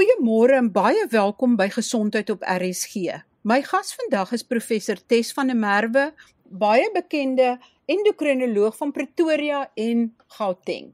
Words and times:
Goeiemôre 0.00 0.54
en 0.56 0.68
baie 0.72 1.02
welkom 1.12 1.58
by 1.60 1.66
Gesondheid 1.68 2.30
op 2.32 2.40
RSG. 2.48 3.18
My 3.44 3.58
gas 3.60 3.90
vandag 3.98 4.30
is 4.32 4.42
professor 4.48 4.96
Tes 4.96 5.28
van 5.36 5.50
der 5.50 5.58
Merwe, 5.60 6.04
baie 6.48 6.86
bekende 6.94 7.58
endokrinoloog 7.84 8.78
van 8.78 8.94
Pretoria 8.96 9.58
en 9.76 10.06
Gauteng. 10.38 10.86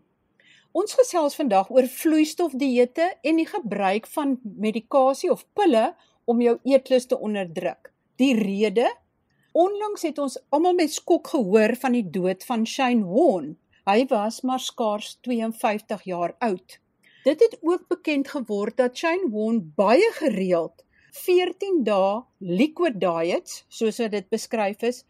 Ons 0.74 0.96
gesels 0.98 1.38
vandag 1.38 1.70
oor 1.70 1.86
vloeistofdieete 1.86 3.06
en 3.22 3.38
die 3.38 3.46
gebruik 3.46 4.08
van 4.10 4.32
medikasie 4.42 5.30
of 5.30 5.44
pille 5.54 5.84
om 6.26 6.42
jou 6.42 6.56
eetlus 6.66 7.06
te 7.06 7.18
onderdruk. 7.28 7.92
Die 8.18 8.34
rede 8.34 8.88
Onlangs 9.54 10.02
het 10.02 10.18
ons 10.18 10.34
almal 10.50 10.74
met 10.80 10.96
skok 10.96 11.30
gehoor 11.36 11.76
van 11.84 11.94
die 11.94 12.08
dood 12.18 12.42
van 12.50 12.66
Shane 12.66 13.06
Warne. 13.06 13.54
Hy 13.86 14.00
was 14.10 14.40
maar 14.42 14.66
skaars 14.66 15.14
52 15.22 16.02
jaar 16.10 16.34
oud. 16.42 16.80
Dit 17.26 17.40
het 17.40 17.58
ook 17.60 17.88
bekend 17.88 18.28
geword 18.28 18.76
dat 18.76 18.96
Shane 18.96 19.30
Warne 19.30 19.64
baie 19.74 20.10
gereeld 20.14 20.84
14 21.24 21.80
dae 21.82 22.20
liquid 22.38 23.00
diets, 23.02 23.64
soos 23.68 23.96
dit 23.96 24.28
beskryf 24.30 24.84
is, 24.86 25.00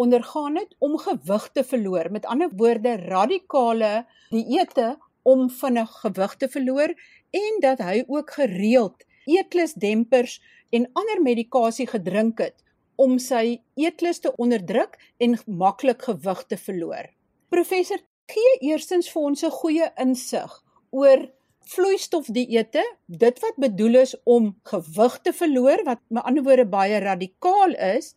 ondergaan 0.00 0.56
het 0.56 0.72
om 0.78 0.96
gewig 0.96 1.50
te 1.52 1.64
verloor. 1.64 2.08
Met 2.10 2.24
ander 2.24 2.48
woorde, 2.56 2.94
radikale 2.96 4.06
dieete 4.30 4.96
om 5.22 5.50
vinnig 5.50 5.92
gewig 6.00 6.36
te 6.36 6.48
verloor 6.48 6.96
en 7.30 7.60
dat 7.60 7.84
hy 7.84 8.04
ook 8.06 8.32
gereeld 8.38 9.04
eetlusdempers 9.26 10.40
en 10.70 10.88
ander 10.96 11.22
medikasie 11.22 11.90
gedrink 11.92 12.40
het 12.40 12.62
om 12.96 13.18
sy 13.20 13.60
eetlus 13.76 14.24
te 14.24 14.32
onderdruk 14.40 14.96
en 15.20 15.36
maklik 15.44 16.08
gewig 16.08 16.46
te 16.48 16.56
verloor. 16.56 17.12
Professor, 17.52 18.00
gee 18.32 18.58
eerstens 18.64 19.12
vir 19.12 19.22
ons 19.22 19.44
'n 19.44 19.58
goeie 19.60 19.92
insig 20.00 20.62
oor 20.90 21.35
vloeistofdieete, 21.70 22.82
dit 23.06 23.40
wat 23.42 23.56
bedoel 23.56 24.00
is 24.02 24.14
om 24.24 24.52
gewig 24.70 25.18
te 25.26 25.32
verloor 25.32 25.82
wat 25.84 26.02
met 26.08 26.24
ander 26.24 26.44
woorde 26.46 26.66
baie 26.70 26.98
radikaal 27.02 27.74
is 27.96 28.14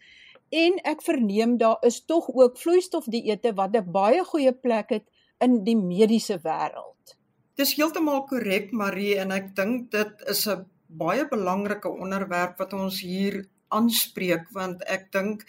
en 0.50 0.78
ek 0.90 1.02
verneem 1.06 1.58
daar 1.62 1.78
is 1.86 2.02
tog 2.06 2.30
ook 2.34 2.58
vloeistofdieete 2.58 3.54
wat 3.58 3.76
'n 3.76 3.92
baie 3.92 4.24
goeie 4.24 4.54
plek 4.54 4.90
het 4.90 5.06
in 5.40 5.64
die 5.64 5.78
mediese 5.78 6.40
wêreld. 6.44 7.16
Dis 7.56 7.76
heeltemal 7.76 8.24
korrek 8.24 8.72
Marie 8.72 9.18
en 9.18 9.32
ek 9.32 9.56
dink 9.56 9.92
dit 9.92 10.22
is 10.28 10.48
'n 10.48 10.66
baie 10.88 11.28
belangrike 11.28 11.90
onderwerp 11.90 12.58
wat 12.58 12.74
ons 12.74 13.02
hier 13.02 13.46
aanspreek 13.68 14.50
want 14.52 14.84
ek 14.84 15.12
dink 15.12 15.46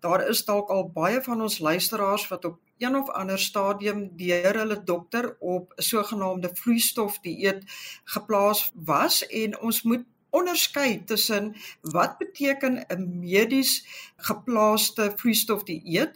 daar 0.00 0.28
is 0.28 0.44
dalk 0.44 0.70
al 0.70 0.88
baie 0.88 1.20
van 1.22 1.40
ons 1.40 1.58
luisteraars 1.58 2.28
wat 2.28 2.44
op 2.44 2.58
een 2.80 2.96
of 2.96 3.10
ander 3.10 3.38
stadium 3.38 4.08
deur 4.16 4.56
hulle 4.58 4.82
dokter 4.84 5.36
op 5.38 5.72
sogenaamde 5.76 6.50
vloeistof 6.54 7.18
dieet 7.24 7.64
geplaas 8.04 8.70
was 8.74 9.26
en 9.26 9.58
ons 9.60 9.82
moet 9.82 10.06
onderskei 10.30 11.04
tussen 11.04 11.54
wat 11.80 12.18
beteken 12.18 12.84
'n 12.88 13.18
medies 13.18 13.72
geplaaste 14.16 15.12
vloeistof 15.16 15.62
dieet 15.62 16.14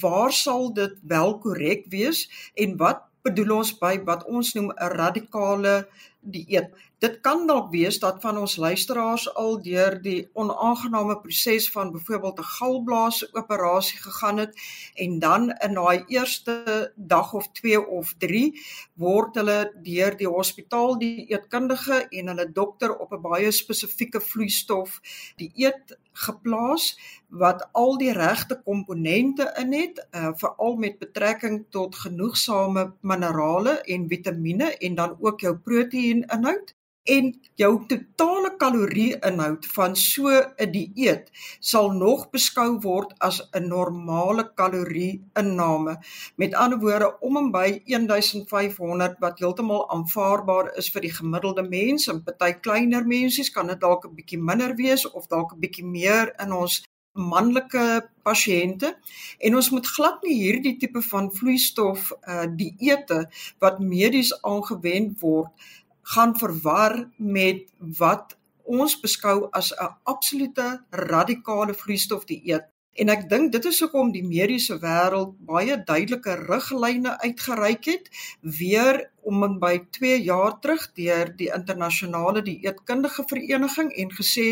waar 0.00 0.32
sal 0.32 0.72
dit 0.74 0.94
wel 1.02 1.38
korrek 1.38 1.86
wees 1.88 2.50
en 2.54 2.76
wat 2.76 3.02
bedoel 3.22 3.56
ons 3.56 3.78
by 3.78 3.94
wat 4.04 4.24
ons 4.24 4.52
noem 4.52 4.70
'n 4.70 4.94
radikale 5.00 5.88
dieet 6.22 6.70
Dit 7.02 7.16
kan 7.20 7.48
dalk 7.48 7.72
wees 7.72 7.96
dat 7.98 8.20
van 8.22 8.36
ons 8.38 8.52
luisteraars 8.62 9.24
al 9.34 9.56
deur 9.62 9.96
die 10.04 10.28
onaangename 10.38 11.16
proses 11.18 11.64
van 11.74 11.90
byvoorbeeld 11.90 12.38
'n 12.38 12.50
galblaas 12.58 13.18
operasie 13.34 13.98
gegaan 13.98 14.38
het 14.38 14.54
en 14.94 15.18
dan 15.18 15.50
in 15.50 15.74
daai 15.74 16.04
eerste 16.06 16.92
dag 16.96 17.32
of 17.32 17.48
2 17.52 17.86
of 17.86 18.14
3 18.18 18.54
word 18.94 19.34
hulle 19.34 19.72
deur 19.82 20.16
die 20.16 20.28
hospitaal 20.28 20.98
die 20.98 21.26
eetkundige 21.26 22.06
en 22.08 22.26
hulle 22.26 22.52
dokter 22.52 22.96
op 22.98 23.12
'n 23.12 23.20
baie 23.20 23.50
spesifieke 23.50 24.20
vloeistof 24.20 25.00
die 25.36 25.50
eet 25.54 25.98
geplaas 26.12 26.98
wat 27.28 27.68
al 27.72 27.96
die 27.98 28.12
regte 28.12 28.60
komponente 28.64 29.54
in 29.60 29.72
het 29.72 30.06
uh, 30.10 30.30
veral 30.36 30.76
met 30.76 30.98
betrekking 30.98 31.64
tot 31.70 31.96
genoegsame 31.96 32.92
minerale 33.00 33.80
en 33.80 34.08
vitamiene 34.08 34.76
en 34.76 34.94
dan 34.94 35.16
ook 35.20 35.40
jou 35.40 35.56
proteïen 35.56 36.24
inhoud 36.26 36.74
en 37.04 37.32
jou 37.58 37.70
totale 37.90 38.52
kalorieinhoud 38.58 39.66
van 39.74 39.96
so 39.96 40.28
'n 40.30 40.70
dieet 40.72 41.30
sal 41.60 41.90
nog 41.90 42.30
beskou 42.30 42.78
word 42.80 43.14
as 43.18 43.42
'n 43.52 43.68
normale 43.68 44.52
kalorieinname. 44.54 45.96
Met 46.36 46.54
ander 46.54 46.78
woorde 46.78 47.18
om 47.20 47.36
en 47.36 47.50
by 47.50 47.82
1500 47.84 49.16
wat 49.18 49.38
heeltemal 49.38 49.90
aanvaarbaar 49.90 50.76
is 50.76 50.90
vir 50.90 51.00
die 51.02 51.14
gemiddelde 51.14 51.62
mens 51.62 52.06
en 52.06 52.22
party 52.22 52.52
kleiner 52.52 53.06
mensies 53.06 53.50
kan 53.50 53.66
dit 53.66 53.80
dalk 53.80 54.04
'n 54.04 54.14
bietjie 54.14 54.38
minder 54.38 54.74
wees 54.76 55.10
of 55.10 55.26
dalk 55.26 55.52
'n 55.52 55.60
bietjie 55.60 55.84
meer 55.84 56.34
in 56.38 56.52
ons 56.52 56.82
manlike 57.12 58.08
pasiënte 58.24 58.94
en 59.38 59.56
ons 59.58 59.70
moet 59.70 59.86
glad 59.96 60.22
nie 60.24 60.36
hierdie 60.38 60.76
tipe 60.80 61.02
van 61.10 61.28
vloeistof 61.34 62.12
uh 62.12 62.46
dieete 62.56 63.18
wat 63.60 63.80
medies 63.80 64.32
aangewend 64.40 65.20
word 65.20 65.50
gaan 66.02 66.38
verwar 66.38 67.08
met 67.16 67.68
wat 67.98 68.36
ons 68.64 69.00
beskou 69.00 69.48
as 69.50 69.72
'n 69.72 69.94
absolute 70.02 70.84
radikale 70.90 71.74
vloeistofdieet. 71.74 72.64
En 72.92 73.08
ek 73.08 73.28
dink 73.28 73.52
dit 73.52 73.64
is 73.64 73.80
hoekom 73.80 74.10
die 74.12 74.24
mediese 74.24 74.76
wêreld 74.78 75.32
baie 75.48 75.76
duidelike 75.84 76.34
riglyne 76.34 77.18
uitgereik 77.22 77.84
het 77.84 78.10
weer 78.40 79.10
om 79.22 79.58
by 79.58 79.78
2 79.90 80.18
jaar 80.22 80.58
terug 80.60 80.92
deur 80.92 81.36
die 81.36 81.48
internasionale 81.54 82.42
dieetkundige 82.42 83.24
vereniging 83.26 83.92
en 83.92 84.12
gesê 84.18 84.46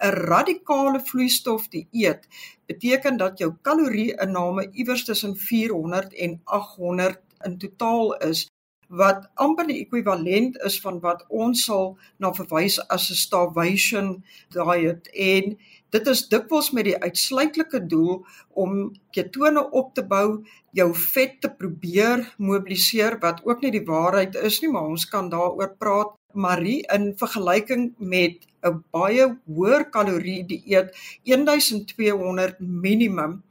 'n 0.00 0.12
radikale 0.32 1.00
vloeistofdieet 1.00 2.26
beteken 2.66 3.16
dat 3.16 3.38
jou 3.38 3.54
kalorieinname 3.62 4.68
iewers 4.72 5.04
tussen 5.04 5.36
400 5.36 6.14
en 6.14 6.40
800 6.44 7.20
in 7.44 7.58
totaal 7.58 8.16
is 8.16 8.46
wat 8.88 9.26
amper 9.34 9.66
die 9.66 9.80
ekwivalent 9.82 10.58
is 10.66 10.78
van 10.80 11.00
wat 11.02 11.24
ons 11.28 11.64
sal 11.66 11.96
na 12.22 12.32
verwys 12.32 12.78
as 12.88 13.10
'n 13.10 13.18
starvation 13.18 14.22
diet 14.54 15.08
en 15.14 15.56
dit 15.90 16.06
is 16.06 16.28
dikwels 16.28 16.70
met 16.76 16.84
die 16.84 16.98
uitsluitlike 16.98 17.80
doel 17.86 18.24
om 18.54 18.92
ketone 19.14 19.70
op 19.70 19.94
te 19.94 20.02
bou, 20.02 20.44
jou 20.76 20.94
vet 20.94 21.40
te 21.40 21.50
probeer 21.50 22.34
mobiliseer 22.36 23.18
wat 23.22 23.42
ook 23.44 23.62
nie 23.62 23.70
die 23.70 23.86
waarheid 23.86 24.34
is 24.34 24.60
nie, 24.60 24.70
maar 24.70 24.88
ons 24.92 25.08
kan 25.08 25.30
daaroor 25.32 25.74
praat. 25.78 26.14
Marie 26.36 26.84
in 26.92 27.14
vergelyking 27.16 27.94
met 27.98 28.44
'n 28.62 28.84
baie 28.92 29.24
hoër 29.46 29.88
kalorie 29.90 30.44
dieet 30.44 30.92
1200 31.24 32.60
minimum. 32.60 33.42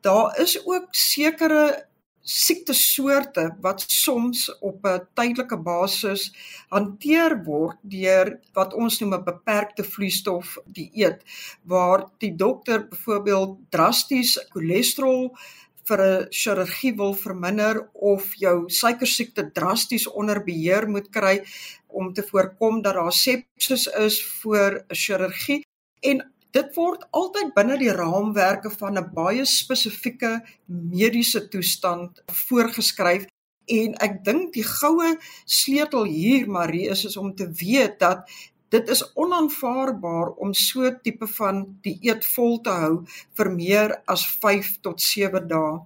Daar 0.00 0.40
is 0.40 0.58
ook 0.66 0.88
sekere 0.90 1.86
siektesoorte 2.26 3.44
wat 3.62 3.84
soms 3.86 4.48
op 4.60 4.86
'n 4.86 5.06
tydelike 5.14 5.56
basis 5.56 6.32
hanteer 6.68 7.38
word 7.44 7.78
deur 7.82 8.40
wat 8.52 8.74
ons 8.74 8.98
noem 9.00 9.14
'n 9.14 9.24
beperkte 9.24 9.84
vloeistof 9.84 10.58
dieet 10.66 11.22
waar 11.62 12.10
die 12.18 12.34
dokter 12.34 12.88
byvoorbeeld 12.88 13.58
drasties 13.70 14.38
cholesterol 14.50 15.36
vir 15.88 16.00
'n 16.02 16.26
chirurgie 16.30 16.94
wil 16.96 17.14
verminder 17.14 17.88
of 17.92 18.34
jou 18.34 18.68
suikersiekte 18.68 19.52
drasties 19.52 20.08
onder 20.08 20.42
beheer 20.44 20.88
moet 20.88 21.08
kry 21.10 21.44
om 21.86 22.12
te 22.12 22.22
voorkom 22.22 22.82
dat 22.82 22.94
daar 22.94 23.12
sepsis 23.12 23.86
is 23.86 24.24
voor 24.40 24.84
'n 24.88 24.94
chirurgie. 24.94 25.64
En 26.00 26.35
Dit 26.56 26.72
word 26.72 27.02
altyd 27.12 27.50
binne 27.56 27.74
die 27.76 27.92
raamwerke 27.92 28.70
van 28.80 28.96
'n 28.98 29.10
baie 29.12 29.44
spesifieke 29.44 30.30
mediese 30.66 31.40
toestand 31.52 32.22
voorgeskryf 32.32 33.26
en 33.78 33.96
ek 34.06 34.14
dink 34.24 34.54
die 34.54 34.64
goue 34.64 35.10
sleutel 35.44 36.06
hier 36.08 36.46
Marie 36.48 36.86
is, 36.94 37.04
is 37.04 37.16
om 37.16 37.34
te 37.34 37.48
weet 37.60 37.98
dat 37.98 38.30
dit 38.70 38.88
is 38.94 39.02
onaanvaarbaar 39.14 40.30
om 40.44 40.54
so 40.54 40.90
tipe 41.02 41.28
van 41.34 41.60
dieet 41.82 42.24
vol 42.36 42.56
te 42.60 42.70
hou 42.70 42.94
vir 43.38 43.50
meer 43.58 43.94
as 44.14 44.24
5 44.44 44.70
tot 44.80 45.00
7 45.00 45.48
dae. 45.48 45.76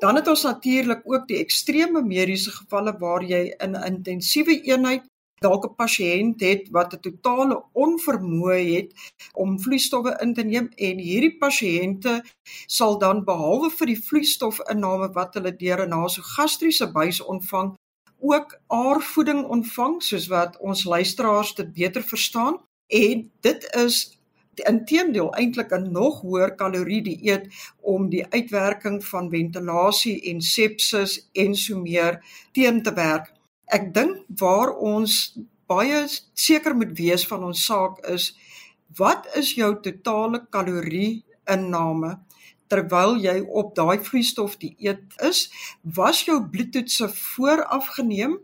Dan 0.00 0.18
het 0.18 0.28
ons 0.28 0.42
natuurlik 0.42 1.06
ook 1.06 1.28
die 1.28 1.38
ekstreme 1.44 2.02
mediese 2.02 2.50
gevalle 2.50 2.96
waar 2.98 3.22
jy 3.22 3.54
in 3.60 3.76
'n 3.76 3.86
intensiewe 3.92 4.62
eenheid 4.62 5.06
dalk 5.44 5.64
'n 5.64 5.74
pasiënt 5.74 6.40
het 6.40 6.68
wat 6.76 6.94
'n 6.94 7.00
totale 7.06 7.56
onvermoë 7.72 8.60
het 8.74 8.90
om 9.32 9.60
vloeistowwe 9.60 10.12
in 10.22 10.34
te 10.34 10.42
neem 10.42 10.68
en 10.76 10.98
hierdie 10.98 11.36
pasiënte 11.38 12.22
sal 12.66 12.98
dan 12.98 13.24
behalwe 13.24 13.70
vir 13.70 13.86
die 13.86 14.02
vloeistofinname 14.08 15.08
wat 15.12 15.34
hulle 15.34 15.56
deur 15.56 15.80
'n 15.84 15.88
nasogastriese 15.88 16.92
buis 16.92 17.20
ontvang, 17.20 17.74
ook 18.20 18.60
aardvoeding 18.66 19.46
ontvang 19.46 20.02
soos 20.02 20.26
wat 20.26 20.58
ons 20.58 20.84
luisteraars 20.84 21.54
dit 21.54 21.72
beter 21.72 22.02
verstaan. 22.02 22.54
En 22.86 23.30
dit 23.40 23.74
is 23.74 24.18
inteendeel 24.66 25.34
eintlik 25.34 25.70
'n 25.72 25.92
nog 25.92 26.20
hoër 26.20 26.54
kalorie 26.54 27.02
dieet 27.02 27.48
om 27.80 28.08
die 28.08 28.26
uitwerking 28.26 29.04
van 29.04 29.30
ventilasie 29.30 30.20
en 30.30 30.40
sepsis 30.40 31.28
en 31.32 31.54
so 31.54 31.78
meer 31.80 32.24
teen 32.52 32.82
te 32.82 32.92
werk 32.92 33.32
ek 33.72 33.90
dink 33.94 34.24
waar 34.40 34.72
ons 34.74 35.36
baie 35.68 36.06
seker 36.34 36.74
moet 36.74 36.94
wees 36.96 37.26
van 37.28 37.44
ons 37.50 37.64
saak 37.68 38.00
is 38.08 38.32
wat 38.98 39.28
is 39.36 39.52
jou 39.58 39.74
totale 39.84 40.40
kalorie 40.54 41.22
inname 41.50 42.16
terwyl 42.72 43.16
jy 43.20 43.36
op 43.60 43.74
daai 43.76 43.98
vloeistof 44.04 44.58
dieet 44.60 45.04
is? 45.24 45.46
Was 45.96 46.24
jou 46.28 46.38
bloedtoetse 46.52 47.08
vooraf 47.16 47.94
geneem 47.96 48.38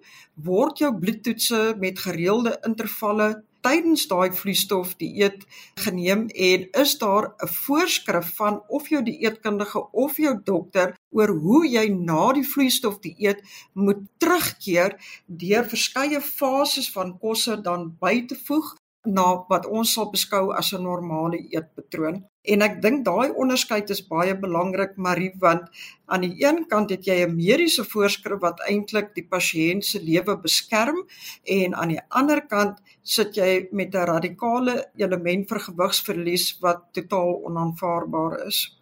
word 0.48 0.80
jou 0.80 0.92
bloedtoetse 1.00 1.74
met 1.80 2.00
gereelde 2.00 2.54
intervalle 2.66 3.28
tydens 3.64 4.04
daai 4.10 4.30
vloeistof 4.36 4.94
dieet 5.00 5.46
geneem 5.84 6.26
en 6.48 6.66
is 6.82 6.92
daar 7.00 7.32
'n 7.46 7.48
voorskrif 7.48 8.34
van 8.36 8.62
of 8.68 8.88
jou 8.88 9.02
dieetkundige 9.02 9.90
of 9.92 10.16
jou 10.16 10.34
dokter 10.44 10.94
oor 11.10 11.28
hoe 11.28 11.62
jy 11.68 11.86
na 11.88 12.32
die 12.32 12.48
vloeistof 12.52 12.98
dieet 13.00 13.40
moet 13.72 14.02
terugkeer 14.18 14.96
deur 15.26 15.64
verskeie 15.64 16.20
fases 16.20 16.92
van 16.92 17.18
kosse 17.18 17.60
dan 17.60 17.96
by 18.00 18.26
te 18.26 18.36
voeg 18.46 18.74
na 19.04 19.44
wat 19.48 19.66
ons 19.66 19.92
sal 19.94 20.10
beskou 20.10 20.52
as 20.52 20.72
'n 20.72 20.82
normale 20.82 21.38
eetpatroon. 21.38 22.24
En 22.44 22.62
ek 22.62 22.82
dink 22.82 23.04
daai 23.04 23.32
onderskeid 23.32 23.90
is 23.90 24.02
baie 24.08 24.34
belangrik 24.36 24.96
Marie 24.96 25.32
want 25.40 25.62
aan 26.06 26.20
die 26.20 26.44
een 26.44 26.66
kant 26.68 26.90
het 26.90 27.06
jy 27.06 27.24
'n 27.24 27.36
mediese 27.36 27.84
voorskrif 27.84 28.40
wat 28.40 28.60
eintlik 28.68 29.14
die 29.14 29.26
pasiënt 29.26 29.84
se 29.84 30.00
lewe 30.00 30.36
beskerm 30.36 31.06
en 31.44 31.74
aan 31.74 31.88
die 31.88 32.00
ander 32.08 32.40
kant 32.46 32.80
sit 33.02 33.36
jy 33.36 33.68
met 33.72 33.94
'n 33.94 34.06
radikale 34.06 34.90
element 34.96 35.48
vir 35.48 35.60
gewigsverlies 35.60 36.60
wat 36.60 36.92
totaal 36.92 37.40
onaanvaarbaar 37.44 38.46
is. 38.46 38.78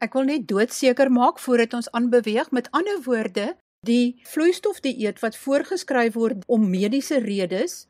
Ek 0.00 0.12
wil 0.12 0.24
net 0.24 0.48
doodseker 0.48 1.10
maak 1.10 1.38
voordat 1.38 1.74
ons 1.74 1.90
aanbeweeg 1.90 2.50
met 2.50 2.68
ander 2.70 2.98
woorde 3.04 3.56
Die 3.84 4.16
vloeistofdieet 4.30 5.18
wat 5.20 5.36
voorgeskryf 5.36 6.14
word 6.16 6.44
om 6.46 6.68
mediese 6.70 7.18
redes 7.20 7.86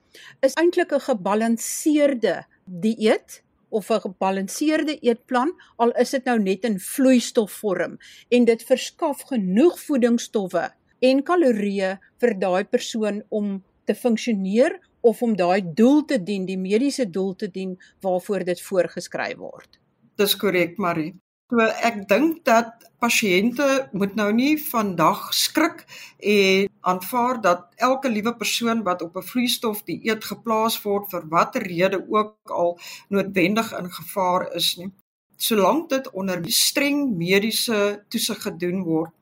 is 0.46 0.54
eintlik 0.58 0.92
'n 0.92 1.06
gebalanseerde 1.06 2.46
dieet 2.64 3.42
of 3.68 3.90
'n 3.90 4.00
gebalanseerde 4.06 4.98
eetplan 5.00 5.52
al 5.76 5.92
is 6.04 6.10
dit 6.10 6.24
nou 6.24 6.38
net 6.38 6.64
in 6.64 6.78
vloeistofvorm 6.80 7.98
en 8.28 8.44
dit 8.44 8.62
verskaf 8.62 9.22
genoeg 9.30 9.78
voedingsstowwe 9.80 10.64
en 11.00 11.22
kalorieë 11.22 11.98
vir 12.20 12.38
daai 12.38 12.64
persoon 12.64 13.22
om 13.28 13.62
te 13.84 13.94
funksioneer 13.94 14.80
of 15.00 15.22
om 15.22 15.36
daai 15.36 15.62
doel 15.74 16.04
te 16.04 16.22
dien, 16.22 16.46
die 16.46 16.58
mediese 16.58 17.10
doel 17.10 17.34
te 17.34 17.50
dien 17.50 17.76
waarvoor 18.00 18.44
dit 18.44 18.60
voorgeskryf 18.60 19.36
word. 19.36 19.78
Dis 20.16 20.36
korrek, 20.36 20.78
Marie. 20.78 21.23
So 21.54 21.62
ek 21.86 22.00
dink 22.10 22.40
dat 22.48 22.80
pasiënte 22.98 23.66
moet 23.94 24.16
nou 24.18 24.32
nie 24.34 24.56
vandag 24.58 25.20
skrik 25.38 25.84
en 26.18 26.70
aanvaar 26.90 27.38
dat 27.44 27.68
elke 27.88 28.10
liewe 28.10 28.32
persoon 28.40 28.80
wat 28.88 29.04
op 29.06 29.14
'n 29.20 29.28
vloeistof 29.28 29.84
dieet 29.90 30.24
geplaas 30.30 30.76
word 30.82 31.04
vir 31.12 31.28
watter 31.34 31.62
rede 31.62 32.00
ook 32.16 32.50
al 32.60 32.74
noodwendig 33.08 33.70
in 33.78 33.90
gevaar 33.98 34.48
is 34.60 34.74
nie. 34.80 34.90
Solank 35.36 35.88
dit 35.90 36.10
onder 36.10 36.42
streng 36.46 37.14
mediese 37.16 38.02
toesig 38.08 38.42
gedoen 38.42 38.82
word. 38.82 39.12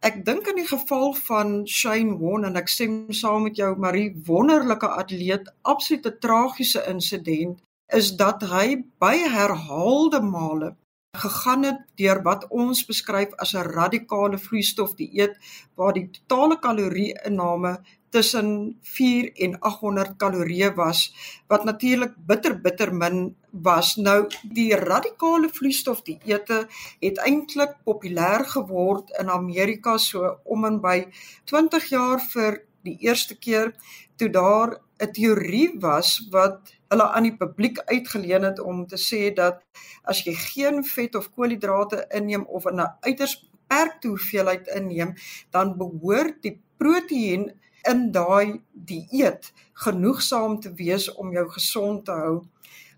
Ek 0.00 0.24
dink 0.24 0.46
in 0.48 0.60
die 0.60 0.68
geval 0.68 1.14
van 1.14 1.66
Shane 1.66 2.18
Won 2.18 2.44
en 2.44 2.56
ek 2.56 2.68
stem 2.68 3.12
saam 3.12 3.42
met 3.42 3.56
jou 3.56 3.72
Marie, 3.76 4.12
wonderlike 4.26 4.88
atleet, 4.88 5.48
absolute 5.62 6.18
tragiese 6.18 6.84
insident 6.88 7.58
is 7.88 8.16
dat 8.16 8.42
hy 8.42 8.84
by 8.98 9.16
herhaalde 9.16 10.20
male 10.20 10.76
gegaan 11.12 11.64
het 11.64 11.80
deur 11.98 12.22
wat 12.22 12.46
ons 12.48 12.84
beskryf 12.86 13.32
as 13.42 13.52
'n 13.54 13.70
radikale 13.78 14.38
vloeistof 14.38 14.94
dieet 14.94 15.34
waar 15.74 15.92
die 15.92 16.10
totale 16.10 16.58
kalorieinname 16.58 17.72
tussen 18.10 18.78
4 18.82 19.32
en 19.34 19.58
800 19.58 20.16
kalorieë 20.22 20.74
was 20.74 21.00
wat 21.48 21.64
natuurlik 21.64 22.14
bitter 22.26 22.60
bitter 22.60 22.94
min 22.94 23.36
was. 23.50 23.96
Nou 23.96 24.28
die 24.42 24.74
radikale 24.74 25.48
vloeistof 25.48 26.02
dieete 26.02 26.68
het 27.00 27.18
eintlik 27.18 27.76
populêr 27.84 28.44
geword 28.54 29.10
in 29.20 29.30
Amerika 29.30 29.98
so 29.98 30.38
om 30.44 30.64
en 30.64 30.80
by 30.80 31.06
20 31.44 31.88
jaar 31.90 32.20
vir 32.32 32.62
die 32.82 32.96
eerste 33.00 33.34
keer 33.38 33.74
toe 34.16 34.30
daar 34.30 34.78
'n 35.00 35.12
teorie 35.12 35.70
was 35.80 36.28
wat 36.30 36.79
hulle 36.90 37.06
aan 37.14 37.28
die 37.28 37.36
publiek 37.36 37.78
uitgeleen 37.86 38.42
het 38.42 38.60
om 38.60 38.86
te 38.86 38.98
sê 38.98 39.30
dat 39.34 39.62
as 40.02 40.24
jy 40.26 40.34
geen 40.34 40.84
vet 40.84 41.14
of 41.14 41.30
koolhidrate 41.34 42.04
inneem 42.10 42.44
of 42.46 42.66
in 42.66 42.80
'n 42.80 42.94
uiters 43.06 43.38
beperkte 43.70 44.08
hoeveelheid 44.08 44.66
inneem, 44.66 45.14
dan 45.50 45.76
behoort 45.78 46.42
die 46.42 46.58
proteïen 46.76 47.52
in 47.88 48.10
daai 48.12 48.60
dieet 48.72 49.52
genoegsaam 49.72 50.58
te 50.60 50.72
wees 50.74 51.06
om 51.14 51.32
jou 51.32 51.46
gesond 51.50 52.04
te 52.04 52.12
hou. 52.12 52.42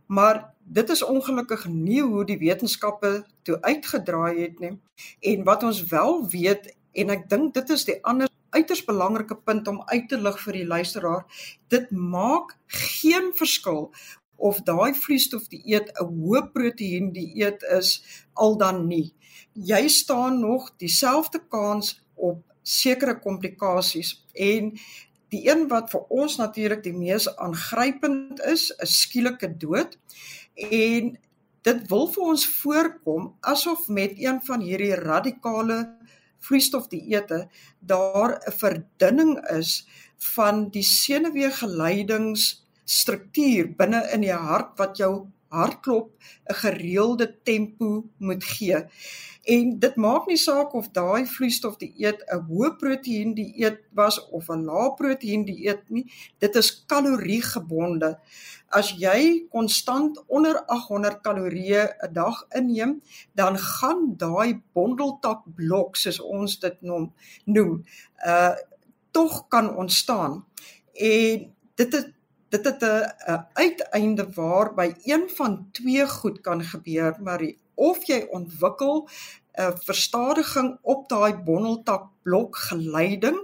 Maar 0.07 0.55
dit 0.65 0.89
is 0.91 1.03
ongelukkig 1.05 1.67
nie 1.69 2.03
hoe 2.03 2.25
die 2.25 2.39
wetenskappe 2.39 3.25
toe 3.43 3.61
uitgedraai 3.61 4.41
het 4.41 4.59
nie. 4.61 4.79
En 5.21 5.45
wat 5.45 5.63
ons 5.63 5.85
wel 5.93 6.27
weet 6.31 6.73
en 6.93 7.11
ek 7.11 7.29
dink 7.29 7.55
dit 7.55 7.71
is 7.71 7.85
die 7.85 7.99
ander 8.05 8.29
uiters 8.53 8.85
belangrike 8.85 9.37
punt 9.45 9.69
om 9.69 9.83
uit 9.91 10.09
te 10.09 10.19
lig 10.21 10.39
vir 10.45 10.59
die 10.61 10.67
luisteraar. 10.67 11.25
Dit 11.73 11.91
maak 11.91 12.57
geen 13.03 13.33
verskil 13.39 13.91
of 14.43 14.63
daai 14.67 14.95
vloeistof 14.99 15.49
dieet 15.49 15.93
'n 15.95 16.07
hoë 16.09 16.43
proteïen 16.55 17.13
dieet 17.13 17.63
is 17.79 18.03
al 18.35 18.57
dan 18.57 18.87
nie. 18.87 19.15
Jy 19.55 19.89
staan 19.89 20.41
nog 20.41 20.73
dieselfde 20.77 21.41
kans 21.49 22.01
op 22.15 22.43
sekere 22.63 23.19
komplikasies 23.19 24.25
en 24.35 24.73
die 25.33 25.49
een 25.49 25.69
wat 25.69 25.91
vir 25.91 26.05
ons 26.09 26.37
natuurlik 26.37 26.83
die 26.85 26.97
mees 26.97 27.29
aangrypend 27.37 28.41
is, 28.41 28.71
is 28.85 29.01
skielike 29.07 29.49
dood. 29.59 29.99
En 30.55 31.17
dit 31.63 31.85
wil 31.89 32.09
vir 32.15 32.23
ons 32.35 32.47
voorkom 32.59 33.29
asof 33.41 33.89
met 33.89 34.19
een 34.19 34.41
van 34.45 34.61
hierdie 34.61 34.95
radikale 34.95 35.79
vloeistofdieete 36.47 37.49
daar 37.81 38.41
'n 38.47 38.53
verdunning 38.63 39.35
is 39.59 39.71
van 40.35 40.57
die 40.71 40.87
senuweegeleidingsstruktuur 40.87 43.75
binne 43.77 44.11
in 44.15 44.21
die 44.21 44.33
hart 44.33 44.79
wat 44.79 44.97
jou 44.97 45.27
hartklop 45.53 46.09
'n 46.51 46.55
gereelde 46.65 47.29
tempo 47.43 48.05
moet 48.19 48.45
gee. 48.45 48.79
En 49.43 49.79
dit 49.79 49.97
maak 49.97 50.27
nie 50.31 50.39
saak 50.39 50.75
of 50.79 50.89
daai 50.95 51.27
vloeistof 51.27 51.77
dieet 51.77 52.23
'n 52.31 52.45
hoë 52.49 52.77
proteïen 52.83 53.35
dieet 53.35 53.79
was 53.99 54.19
of 54.31 54.49
'n 54.49 54.65
lae 54.65 54.95
proteïen 55.01 55.45
dieet 55.45 55.83
nie, 55.91 56.07
dit 56.39 56.57
is 56.57 56.85
kaloriegebonde. 56.87 58.19
As 58.69 58.95
jy 58.97 59.47
konstant 59.51 60.23
onder 60.27 60.63
800 60.67 61.21
kalorieë 61.27 61.85
'n 62.07 62.13
dag 62.13 62.47
inneem, 62.55 63.03
dan 63.35 63.59
gaan 63.59 64.15
daai 64.17 64.63
bondeltak 64.73 65.43
blok 65.55 65.97
soos 65.97 66.21
ons 66.21 66.59
dit 66.61 66.83
noem, 66.83 67.13
noem, 67.45 67.85
uh 68.27 68.55
tog 69.13 69.49
kan 69.49 69.77
ontstaan. 69.77 70.45
En 70.93 71.55
dit 71.75 71.95
is 71.95 72.05
dit 72.53 72.65
het 72.65 72.83
'n 72.83 73.45
uiteinde 73.53 74.27
waarby 74.35 74.95
een 75.03 75.31
van 75.37 75.69
twee 75.73 76.09
goed 76.09 76.41
kan 76.41 76.63
gebeur, 76.63 77.17
maar 77.21 77.43
of 77.75 78.05
jy 78.07 78.27
ontwikkel 78.31 79.09
'n 79.53 79.73
verstadiging 79.85 80.79
op 80.83 81.09
daai 81.09 81.35
bondeltak 81.35 82.09
blok 82.23 82.57
geleiding 82.57 83.39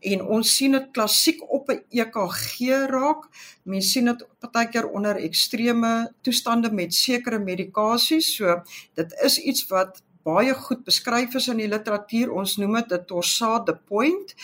en 0.00 0.24
ons 0.24 0.56
sien 0.56 0.72
dit 0.72 0.90
klassiek 0.92 1.40
op 1.52 1.70
'n 1.70 1.84
EKG 1.88 2.58
raak. 2.90 3.28
Mense 3.62 3.88
sien 3.88 4.04
dit 4.04 4.26
partykeer 4.38 4.88
onder 4.88 5.16
ekstreme 5.16 6.12
toestande 6.20 6.72
met 6.72 6.94
sekere 6.94 7.38
medikasies. 7.38 8.34
So 8.36 8.62
dit 8.94 9.20
is 9.22 9.38
iets 9.38 9.66
wat 9.66 10.02
baie 10.22 10.54
goed 10.54 10.84
beskryf 10.84 11.34
is 11.34 11.48
in 11.48 11.56
die 11.56 11.68
literatuur. 11.68 12.32
Ons 12.32 12.56
noem 12.56 12.74
dit 12.74 12.92
'n 12.92 13.04
torsade 13.06 13.76
point. 13.76 14.34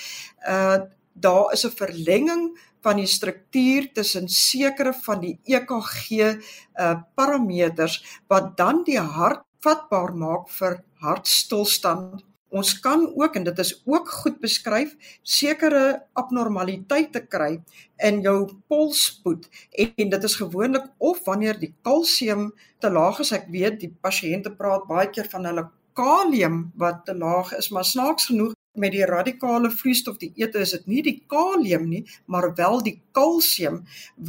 Uh 0.49 0.81
daar 1.21 1.53
is 1.53 1.67
'n 1.67 1.77
verlenging 1.77 2.59
van 2.85 3.01
die 3.01 3.09
struktuur 3.09 3.91
tussen 3.97 4.29
sekere 4.29 4.93
van 5.05 5.23
die 5.25 5.37
EKG 5.45 6.21
uh 6.21 6.97
parameters 7.15 8.01
wat 8.29 8.57
dan 8.57 8.85
die 8.87 9.01
hart 9.01 9.45
vatbaar 9.65 10.15
maak 10.17 10.49
vir 10.57 10.81
hartstilstand. 11.05 12.25
Ons 12.51 12.73
kan 12.83 13.05
ook 13.15 13.37
en 13.39 13.45
dit 13.47 13.59
is 13.63 13.75
ook 13.87 14.09
goed 14.11 14.41
beskryf 14.43 14.97
sekere 15.23 16.03
abnormaliteite 16.19 17.23
kry 17.31 17.61
in 18.03 18.23
jou 18.25 18.49
polsspoed 18.67 19.47
en 19.71 20.11
dit 20.11 20.25
is 20.27 20.39
gewoonlik 20.41 20.89
of 20.99 21.21
wanneer 21.29 21.61
die 21.61 21.75
kalsium 21.87 22.49
te 22.83 22.91
laag 22.91 23.21
is. 23.23 23.31
Ek 23.37 23.47
weet 23.55 23.79
die 23.85 23.93
pasiënte 24.03 24.57
praat 24.59 24.89
baie 24.91 25.07
keer 25.15 25.31
van 25.31 25.47
hulle 25.47 25.69
kalium 25.95 26.65
wat 26.81 27.05
te 27.07 27.15
laag 27.15 27.53
is, 27.59 27.71
maar 27.71 27.87
snaaks 27.87 28.33
genoeg 28.33 28.57
met 28.73 28.93
die 28.93 29.05
radikale 29.05 29.71
vloeistof 29.71 30.19
die 30.21 30.33
ete 30.39 30.63
is 30.63 30.75
dit 30.77 30.87
nie 30.87 31.03
die 31.03 31.17
kalium 31.27 31.89
nie 31.89 32.05
maar 32.27 32.53
wel 32.55 32.83
die 32.87 33.01
kalsium 33.17 33.81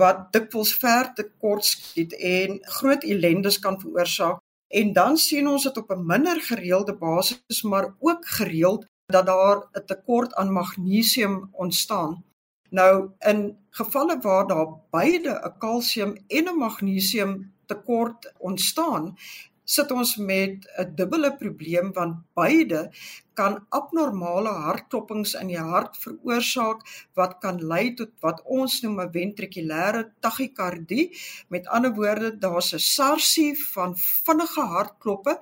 wat 0.01 0.31
dikwels 0.33 0.73
ver 0.83 1.11
te 1.15 1.27
kort 1.43 1.65
skiet 1.65 2.15
en 2.17 2.59
groot 2.77 3.03
ellendes 3.03 3.59
kan 3.59 3.79
veroorsaak. 3.81 4.39
En 4.71 4.93
dan 4.93 5.17
sien 5.17 5.47
ons 5.47 5.63
dit 5.63 5.77
op 5.77 5.91
'n 5.91 6.05
minder 6.05 6.41
gereelde 6.41 6.95
basis 6.95 7.61
maar 7.63 7.93
ook 7.99 8.25
gereeld 8.25 8.85
dat 9.05 9.25
daar 9.25 9.57
'n 9.73 9.85
tekort 9.85 10.33
aan 10.33 10.51
magnesium 10.51 11.49
ontstaan. 11.51 12.23
Nou 12.69 13.09
in 13.19 13.57
gevalle 13.69 14.19
waar 14.19 14.47
daar 14.47 14.67
beide 14.89 15.41
'n 15.43 15.57
kalsium 15.57 16.17
en 16.27 16.47
'n 16.47 16.57
magnesium 16.57 17.53
tekort 17.65 18.33
ontstaan, 18.37 19.17
sit 19.63 19.91
ons 19.91 20.15
met 20.15 20.71
'n 20.77 20.95
dubbele 20.95 21.35
probleem 21.35 21.93
want 21.93 22.15
beide 22.33 22.91
kan 23.41 23.57
abnormale 23.73 24.51
hartklopings 24.67 25.33
in 25.39 25.49
die 25.49 25.61
hart 25.73 25.95
veroorsaak 26.03 26.83
wat 27.17 27.39
kan 27.41 27.57
lei 27.71 27.95
tot 27.97 28.11
wat 28.25 28.41
ons 28.57 28.75
noem 28.83 28.99
'n 29.01 29.13
ventrikulêre 29.17 30.03
tachykardie. 30.23 31.09
Met 31.49 31.67
ander 31.75 31.93
woorde, 31.99 32.29
daar's 32.43 32.73
'n 32.73 32.85
sarsie 32.95 33.53
van 33.73 33.95
vinnige 33.97 34.65
hartkloppe 34.73 35.33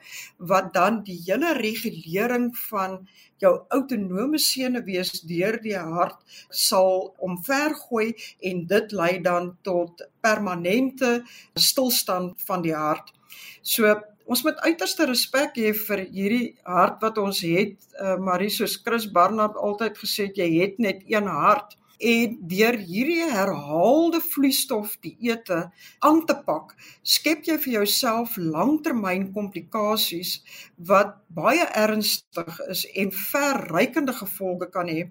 wat 0.51 0.73
dan 0.73 1.03
die 1.03 1.19
hele 1.27 1.51
regulering 1.53 2.55
van 2.69 3.07
jou 3.43 3.53
autonome 3.75 4.39
senuwees 4.39 5.11
deur 5.31 5.59
die 5.61 5.77
hart 5.77 6.19
sal 6.49 7.15
omvergooi 7.27 8.13
en 8.49 8.65
dit 8.67 8.91
lei 8.91 9.21
dan 9.21 9.57
tot 9.61 10.03
permanente 10.21 11.23
stilstand 11.55 12.41
van 12.47 12.61
die 12.61 12.75
hart. 12.75 13.13
So 13.61 13.95
ons 14.29 14.43
moet 14.45 14.59
uiterste 14.61 15.07
respek 15.09 15.57
hê 15.57 15.73
vir 15.73 16.05
hierdie 16.13 16.47
hart 16.67 17.01
wat 17.01 17.17
ons 17.17 17.41
het. 17.41 17.75
Uh, 17.97 18.15
Marie 18.21 18.51
soos 18.53 18.77
Chris 18.85 19.07
Barnard 19.09 19.57
altyd 19.57 19.97
gesê 19.97 20.29
het, 20.29 20.37
jy 20.37 20.49
het 20.61 20.77
net 20.81 21.01
een 21.09 21.29
hart 21.29 21.79
en 21.99 22.35
deur 22.47 22.77
hierdie 22.79 23.25
herhaalde 23.27 24.21
vloeistof 24.23 24.93
dieete 25.03 25.57
aan 25.99 26.21
te 26.25 26.35
pak, 26.45 26.71
skep 27.03 27.43
jy 27.43 27.57
vir 27.59 27.73
jouself 27.73 28.37
langtermyn 28.39 29.27
komplikasies 29.35 30.37
wat 30.77 31.17
baie 31.35 31.65
ernstig 31.75 32.61
is 32.71 32.85
en 32.95 33.11
verrykende 33.11 34.15
gevolge 34.15 34.69
kan 34.71 34.87
hê. 34.87 35.09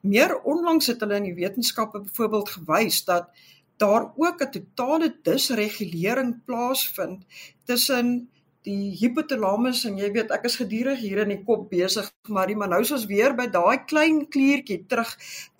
Meer 0.00 0.38
onlangs 0.48 0.88
het 0.88 1.04
hulle 1.04 1.20
in 1.20 1.28
die 1.28 1.36
wetenskappe 1.36 2.00
byvoorbeeld 2.06 2.56
gewys 2.56 3.04
dat 3.04 3.28
daar 3.76 4.12
ook 4.16 4.40
'n 4.42 4.50
totale 4.50 5.16
disregulering 5.22 6.44
plaasvind 6.44 7.26
tussen 7.64 8.31
die 8.66 8.92
hypothalamus 9.00 9.82
en 9.88 9.98
jy 9.98 10.12
weet 10.14 10.30
ek 10.34 10.46
is 10.46 10.56
gedurig 10.60 11.00
hier 11.02 11.22
in 11.24 11.32
die 11.34 11.42
kop 11.46 11.64
besig 11.70 12.08
maar 12.30 12.46
die 12.50 12.56
maar 12.58 12.70
nou 12.70 12.80
is 12.84 12.94
ons 12.94 13.08
weer 13.10 13.34
by 13.38 13.48
daai 13.50 13.82
klein 13.90 14.22
kliertjie 14.30 14.84
terug 14.90 15.10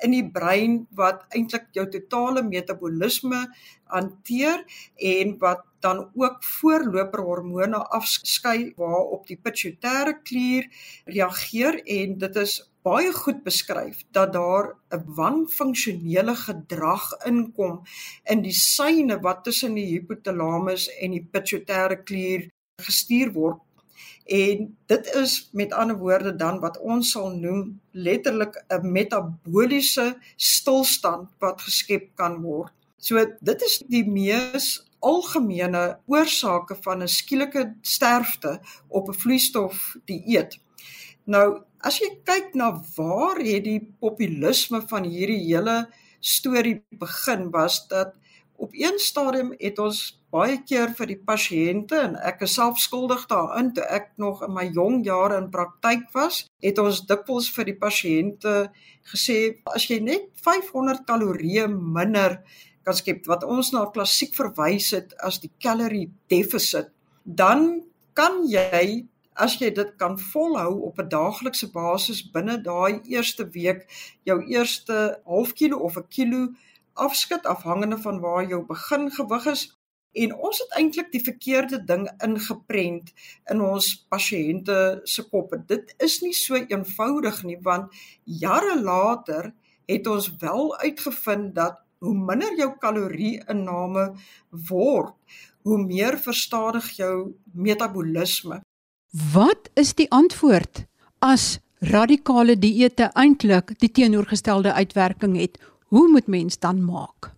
in 0.06 0.14
die 0.14 0.24
brein 0.36 0.82
wat 0.98 1.24
eintlik 1.34 1.70
jou 1.74 1.88
totale 1.90 2.44
metabolisme 2.46 3.42
hanteer 3.92 4.62
en 5.14 5.36
wat 5.42 5.66
dan 5.82 6.04
ook 6.14 6.44
voorloper 6.46 7.24
hormone 7.26 7.80
afskei 7.98 8.72
waarop 8.78 9.26
die 9.26 9.38
pituitêre 9.38 10.20
klier 10.22 10.70
reageer 11.10 11.82
en 11.82 12.14
dit 12.22 12.38
is 12.44 12.60
baie 12.86 13.10
goed 13.14 13.42
beskryf 13.42 14.06
dat 14.14 14.32
daar 14.38 14.74
'n 14.94 15.04
wanfunksionele 15.18 16.34
gedrag 16.46 17.04
inkom 17.26 17.82
in 18.30 18.42
die 18.42 18.54
syne 18.54 19.20
wat 19.26 19.44
tussen 19.44 19.74
die 19.74 19.90
hypothalamus 19.94 20.88
en 21.00 21.10
die 21.10 21.26
pituitêre 21.32 22.02
klier 22.04 22.50
gestuur 22.82 23.32
word 23.32 23.60
en 24.26 24.68
dit 24.86 25.14
is 25.18 25.48
met 25.52 25.72
ander 25.72 25.98
woorde 25.98 26.36
dan 26.36 26.60
wat 26.60 26.78
ons 26.80 27.10
sal 27.10 27.30
noem 27.34 27.80
letterlik 27.90 28.54
'n 28.68 28.92
metabooliese 28.92 30.16
stilstand 30.36 31.28
wat 31.38 31.60
geskep 31.60 32.14
kan 32.14 32.40
word. 32.42 32.72
So 32.98 33.18
dit 33.40 33.62
is 33.62 33.82
die 33.88 34.06
mees 34.06 34.86
algemene 35.00 35.98
oorsake 36.06 36.76
van 36.84 37.02
'n 37.02 37.08
skielike 37.08 37.74
sterfte 37.80 38.60
op 38.88 39.08
'n 39.08 39.18
vloeistof 39.22 39.96
dieet. 40.04 40.60
Nou, 41.24 41.62
as 41.80 41.98
jy 41.98 42.10
kyk 42.24 42.54
na 42.54 42.82
waar 42.96 43.38
het 43.38 43.64
die 43.64 43.94
populisme 44.00 44.82
van 44.88 45.04
hierdie 45.04 45.44
hele 45.46 45.88
storie 46.20 46.82
begin 46.90 47.50
was 47.50 47.88
dat 47.88 48.14
op 48.62 48.74
een 48.78 48.98
stadium 49.02 49.50
het 49.58 49.78
ons 49.82 50.00
baie 50.32 50.56
keer 50.64 50.92
vir 50.96 51.10
die 51.10 51.18
pasiënte 51.28 51.98
en 51.98 52.14
ek 52.30 52.44
is 52.46 52.54
self 52.56 52.78
skuldig 52.80 53.24
daarin 53.30 53.72
toe 53.76 53.84
ek 53.90 54.12
nog 54.22 54.44
in 54.46 54.54
my 54.54 54.64
jong 54.70 55.02
jare 55.06 55.40
in 55.42 55.50
praktyk 55.52 56.06
was, 56.14 56.44
het 56.62 56.78
ons 56.78 57.02
dikwels 57.08 57.50
vir 57.56 57.72
die 57.72 57.78
pasiënte 57.82 58.54
gesê 59.12 59.38
as 59.74 59.88
jy 59.90 59.98
net 60.06 60.30
500 60.46 61.02
kalorieë 61.10 61.66
minder 61.72 62.38
kan 62.86 62.96
skep 62.98 63.26
wat 63.30 63.44
ons 63.44 63.72
na 63.74 63.84
klassiek 63.94 64.34
verwys 64.38 64.92
het 64.94 65.12
as 65.22 65.42
die 65.42 65.50
calorie 65.62 66.08
deficit, 66.30 66.90
dan 67.24 67.82
kan 68.14 68.42
jy 68.46 69.04
as 69.42 69.56
jy 69.60 69.70
dit 69.74 69.94
kan 69.98 70.18
volhou 70.32 70.86
op 70.88 70.98
'n 71.00 71.08
daaglikse 71.08 71.72
basis 71.72 72.22
binne 72.34 72.62
daai 72.62 73.00
eerste 73.08 73.44
week 73.54 73.88
jou 74.24 74.38
eerste 74.46 75.18
half 75.26 75.54
kilo 75.54 75.78
of 75.78 75.96
'n 75.96 76.08
kilo 76.08 76.48
afskud 76.94 77.46
afhangende 77.46 77.98
van 77.98 78.20
waar 78.20 78.48
jou 78.48 78.64
begin 78.66 79.10
gewig 79.10 79.46
is 79.46 79.70
En 80.12 80.34
ons 80.36 80.58
het 80.60 80.74
eintlik 80.76 81.08
die 81.12 81.22
verkeerde 81.24 81.78
ding 81.88 82.04
ingeprent 82.24 83.12
in 83.50 83.62
ons 83.64 83.86
pasiënte 84.12 85.00
se 85.08 85.24
koppe. 85.28 85.62
Dit 85.66 85.94
is 86.04 86.18
nie 86.20 86.34
so 86.36 86.58
eenvoudig 86.60 87.40
nie 87.48 87.56
want 87.64 87.96
jare 88.24 88.76
later 88.80 89.52
het 89.88 90.06
ons 90.06 90.28
wel 90.42 90.76
uitgevind 90.84 91.54
dat 91.56 91.80
hoe 92.02 92.12
minder 92.18 92.52
jou 92.58 92.68
kalorie-inname 92.82 94.04
word, 94.68 95.14
hoe 95.64 95.78
meer 95.80 96.18
verstadig 96.20 96.90
jou 96.98 97.32
metabolisme. 97.54 98.60
Wat 99.32 99.70
is 99.78 99.94
die 99.96 100.10
antwoord 100.10 100.84
as 101.24 101.60
radikale 101.80 102.58
dieete 102.58 103.08
eintlik 103.16 103.72
die 103.80 103.90
teenoorgestelde 103.90 104.72
uitwerking 104.72 105.38
het? 105.40 105.56
Hoe 105.92 106.08
moet 106.08 106.26
mens 106.26 106.58
dan 106.58 106.84
maak? 106.84 107.30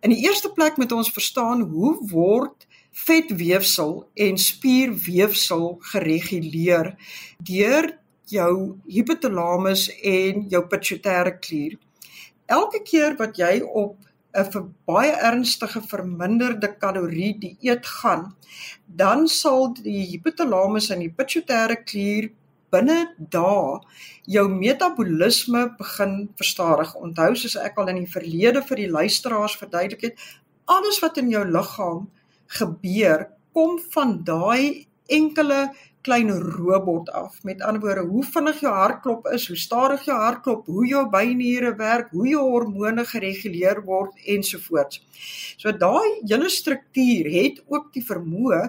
In 0.00 0.12
die 0.12 0.20
eerste 0.20 0.50
plek 0.52 0.76
moet 0.76 0.92
ons 0.92 1.08
verstaan 1.08 1.62
hoe 1.70 1.94
word 2.10 2.66
vetweefsel 2.92 3.94
en 4.12 4.36
spierweefsel 4.38 5.64
gereguleer 5.92 6.90
deur 7.50 7.88
jou 8.28 8.52
hypothalamus 8.92 9.86
en 10.04 10.44
jou 10.52 10.60
pituitêre 10.68 11.32
klier. 11.40 11.78
Elke 12.58 12.82
keer 12.84 13.16
wat 13.16 13.40
jy 13.40 13.62
op 13.64 13.96
'n 14.36 14.68
baie 14.84 15.14
ernstige 15.30 15.80
verminderde 15.80 16.68
kalorie 16.76 17.38
dieet 17.40 17.86
gaan, 17.86 18.36
dan 18.84 19.28
sal 19.28 19.72
die 19.72 20.04
hypothalamus 20.12 20.90
en 20.90 21.00
die 21.06 21.14
pituitêre 21.22 21.80
klier 21.84 22.28
binne 22.72 22.98
dae 23.18 23.78
jou 24.28 24.44
metabolisme 24.52 25.64
begin 25.78 26.28
verstadig. 26.36 26.94
Onthou 27.00 27.32
soos 27.36 27.56
ek 27.60 27.78
al 27.80 27.92
in 27.94 28.02
die 28.02 28.12
verlede 28.12 28.62
vir 28.68 28.82
die 28.82 28.90
luisteraars 28.92 29.56
verduidelik 29.60 30.10
het, 30.10 30.28
alles 30.68 31.00
wat 31.00 31.18
in 31.20 31.30
jou 31.32 31.44
liggaam 31.48 32.06
gebeur, 32.58 33.28
kom 33.56 33.78
van 33.92 34.18
daai 34.24 34.86
enkele 35.08 35.68
klein 36.08 36.30
robot 36.30 37.10
af. 37.10 37.42
Met 37.44 37.62
ander 37.62 37.82
woorde, 37.82 38.04
hoe 38.08 38.24
vinnig 38.24 38.60
jou 38.64 38.72
hartklop 38.72 39.26
is, 39.34 39.48
hoe 39.48 39.56
stadig 39.58 40.04
jou 40.08 40.16
hartklop, 40.16 40.66
hoe 40.66 40.86
jou 40.88 41.02
byniere 41.12 41.74
werk, 41.76 42.12
hoe 42.16 42.28
jou 42.28 42.44
hormone 42.52 43.04
gereguleer 43.08 43.82
word 43.84 44.16
ensovoorts. 44.36 45.02
So 45.58 45.72
daai 45.72 46.22
hele 46.28 46.48
struktuur 46.52 47.28
het 47.34 47.60
ook 47.66 47.90
die 47.96 48.04
vermoë 48.04 48.62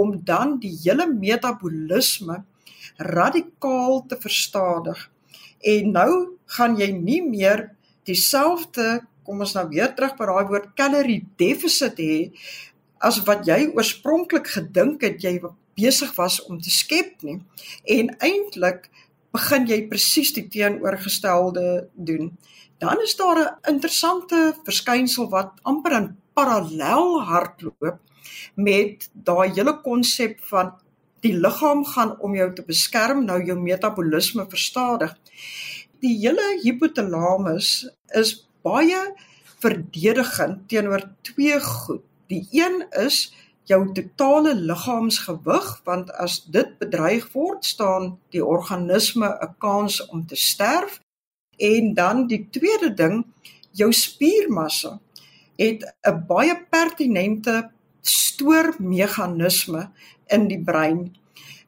om 0.00 0.18
dan 0.26 0.58
die 0.60 0.74
hele 0.82 1.06
metabolisme 1.12 2.42
radikaal 2.96 4.04
te 4.06 4.18
verstadig. 4.20 5.10
En 5.60 5.90
nou 5.90 6.12
gaan 6.56 6.76
jy 6.76 6.90
nie 6.92 7.22
meer 7.24 7.70
dieselfde, 8.04 9.00
kom 9.24 9.40
ons 9.40 9.54
nou 9.56 9.66
weer 9.70 9.94
terug 9.96 10.16
by 10.18 10.28
daai 10.28 10.48
woord 10.50 10.72
calorie 10.76 11.22
deficit 11.40 11.98
hê 11.98 12.18
as 13.04 13.20
wat 13.28 13.46
jy 13.48 13.70
oorspronklik 13.72 14.48
gedink 14.52 15.04
het 15.04 15.24
jy 15.24 15.38
besig 15.76 16.12
was 16.16 16.38
om 16.44 16.60
te 16.60 16.70
skep 16.72 17.24
nie. 17.26 17.40
En 17.84 18.12
eintlik 18.22 18.88
begin 19.34 19.66
jy 19.68 19.80
presies 19.90 20.32
die 20.36 20.46
teenoorgestelde 20.48 21.88
doen. 21.94 22.30
Dan 22.78 23.00
is 23.02 23.16
daar 23.16 23.38
'n 23.40 23.72
interessante 23.74 24.54
verskynsel 24.64 25.28
wat 25.30 25.58
amper 25.62 25.92
in 25.92 26.16
parallel 26.34 27.22
hardloop 27.22 27.98
met 28.54 29.10
daai 29.12 29.52
hele 29.54 29.80
konsep 29.82 30.40
van 30.50 30.74
die 31.24 31.34
liggaam 31.36 31.84
gaan 31.88 32.14
om 32.20 32.34
jou 32.36 32.50
te 32.54 32.64
beskerm, 32.66 33.24
nou 33.24 33.40
jou 33.44 33.56
metabolisme 33.60 34.44
verstadig. 34.50 35.14
Die 36.04 36.16
hele 36.20 36.44
hypothalamus 36.62 37.86
is 38.12 38.34
baie 38.64 39.00
verdedigend 39.64 40.66
teenoor 40.68 41.06
twee 41.24 41.60
goed. 41.60 42.04
Die 42.28 42.44
een 42.52 42.82
is 43.04 43.32
jou 43.68 43.80
totale 43.96 44.52
liggaamsgewig 44.54 45.68
want 45.88 46.12
as 46.20 46.42
dit 46.52 46.76
bedreig 46.80 47.30
word, 47.32 47.64
staan 47.64 48.18
die 48.32 48.44
organisme 48.44 49.28
'n 49.28 49.54
kans 49.58 50.00
om 50.06 50.26
te 50.26 50.36
sterf. 50.36 51.00
En 51.56 51.94
dan 51.94 52.26
die 52.26 52.48
tweede 52.50 52.94
ding, 52.94 53.24
jou 53.72 53.92
spiermassa 53.92 55.00
het 55.56 55.94
'n 56.02 56.24
baie 56.26 56.66
pertinente 56.70 57.70
stoormeganisme 58.04 59.88
in 60.32 60.48
die 60.48 60.60
brein. 60.60 61.08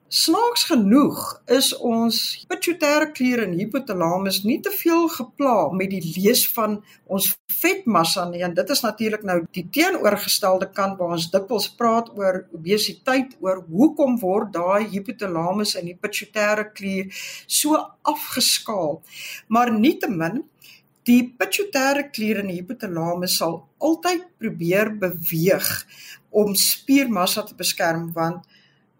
Snaaks 0.07 0.69
genoeg 0.71 1.19
is 1.51 1.73
ons 1.83 2.19
pituitêre 2.47 3.09
klier 3.11 3.41
en 3.43 3.57
hypothalamus 3.59 4.45
nie 4.47 4.61
te 4.63 4.71
veel 4.71 5.09
gepla 5.11 5.73
met 5.75 5.91
die 5.91 6.13
lees 6.15 6.45
van 6.55 6.77
ons 7.11 7.33
vetmassa 7.51 8.29
nie 8.31 8.45
en 8.47 8.55
dit 8.55 8.71
is 8.71 8.85
natuurlik 8.85 9.25
nou 9.27 9.41
die 9.57 9.65
teenoorgestelde 9.75 10.69
kant 10.77 10.95
waar 11.01 11.17
ons 11.17 11.27
dikwels 11.33 11.67
praat 11.75 12.13
oor 12.15 12.45
obesiteit 12.55 13.35
oor 13.43 13.65
hoekom 13.67 14.15
word 14.23 14.53
daai 14.55 14.87
hypothalamus 14.95 15.75
en 15.81 15.91
die 15.91 15.99
pituitêre 15.99 16.69
klier 16.71 17.11
so 17.59 17.75
afgeskaal 18.07 19.01
maar 19.51 19.75
nietemin 19.75 20.45
die 21.07 21.23
pituitêre 21.39 22.09
klier 22.13 22.45
en 22.45 22.53
die 22.53 22.61
hypothalamus 22.61 23.41
sal 23.43 23.65
altyd 23.83 24.27
probeer 24.39 24.95
beweeg 25.03 25.73
om 26.37 26.55
spiermassa 26.55 27.47
te 27.47 27.57
beskerm 27.57 28.13
want 28.13 28.45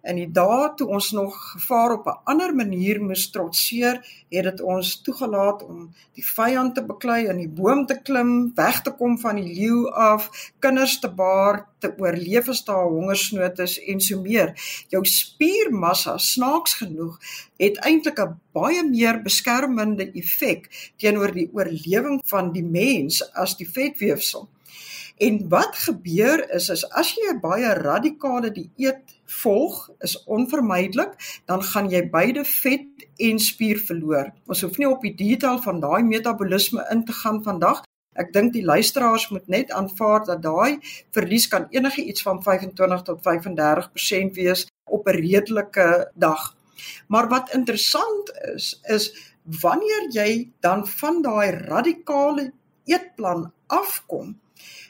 in 0.07 0.21
die 0.21 0.29
dae 0.31 0.69
toe 0.79 0.87
ons 0.95 1.09
nog 1.17 1.35
gevaar 1.53 1.97
op 1.97 2.07
'n 2.07 2.21
ander 2.31 2.55
manier 2.55 3.01
moes 3.03 3.25
trotseer, 3.31 3.97
het 4.31 4.45
dit 4.45 4.61
ons 4.61 5.01
toegelaat 5.03 5.63
om 5.63 5.91
die 6.15 6.25
vyand 6.25 6.75
te 6.75 6.85
beklei 6.93 7.27
en 7.27 7.37
die 7.37 7.49
boom 7.49 7.87
te 7.87 7.99
klim, 8.03 8.53
weg 8.55 8.83
te 8.83 8.91
kom 8.91 9.19
van 9.19 9.37
die 9.37 9.55
leeu 9.55 9.91
af, 9.91 10.31
kinders 10.61 10.99
te 11.01 11.11
baar, 11.11 11.67
te 11.79 11.93
oorleef 11.99 12.49
as 12.49 12.65
daar 12.65 12.89
hongersnood 12.89 13.59
is 13.59 13.79
en 13.79 14.01
so 14.01 14.21
meer. 14.21 14.55
Jou 14.89 15.05
spiermassa, 15.05 16.19
snaaks 16.19 16.75
genoeg, 16.75 17.19
het 17.59 17.77
eintlik 17.79 18.19
'n 18.21 18.41
baie 18.53 18.83
meer 18.85 19.23
beskermende 19.23 20.11
effek 20.15 20.93
teenoor 20.97 21.33
die 21.33 21.51
oorlewing 21.53 22.21
van 22.25 22.53
die 22.53 22.65
mens 22.65 23.23
as 23.35 23.57
die 23.57 23.69
vetweefsel. 23.69 24.49
En 25.17 25.49
wat 25.49 25.77
gebeur 25.77 26.43
is 26.53 26.69
is 26.69 26.83
as 26.91 27.15
jy 27.17 27.31
'n 27.33 27.41
baie 27.41 27.73
radikale 27.75 28.51
dieet 28.53 29.17
volg, 29.25 29.91
is 30.01 30.25
onvermydelik, 30.25 31.41
dan 31.47 31.63
gaan 31.63 31.89
jy 31.91 32.03
beide 32.11 32.45
vet 32.45 33.07
en 33.17 33.39
spier 33.39 33.79
verloor. 33.79 34.33
Ons 34.47 34.61
hoef 34.61 34.77
nie 34.79 34.89
op 34.89 35.01
die 35.03 35.15
detail 35.15 35.63
van 35.63 35.81
daai 35.81 36.03
metabolisme 36.03 36.87
in 36.91 37.05
te 37.05 37.13
gaan 37.13 37.43
vandag. 37.43 37.83
Ek 38.13 38.33
dink 38.33 38.53
die 38.53 38.65
luisteraars 38.65 39.29
moet 39.29 39.49
net 39.49 39.71
aanvaar 39.71 40.25
dat 40.25 40.43
daai 40.43 40.79
verlies 41.11 41.49
kan 41.49 41.67
enige 41.71 42.05
iets 42.05 42.23
van 42.23 42.43
25 42.43 43.03
tot 43.03 43.23
35% 43.23 44.35
wees 44.35 44.67
op 44.85 45.09
'n 45.09 45.17
redelike 45.17 46.11
dag. 46.15 46.57
Maar 47.09 47.29
wat 47.29 47.55
interessant 47.55 48.33
is, 48.55 48.81
is 48.83 49.33
wanneer 49.63 50.11
jy 50.11 50.51
dan 50.61 50.87
van 50.87 51.23
daai 51.23 51.51
radikale 51.51 52.53
eetplan 52.85 53.53
afkom, 53.67 54.37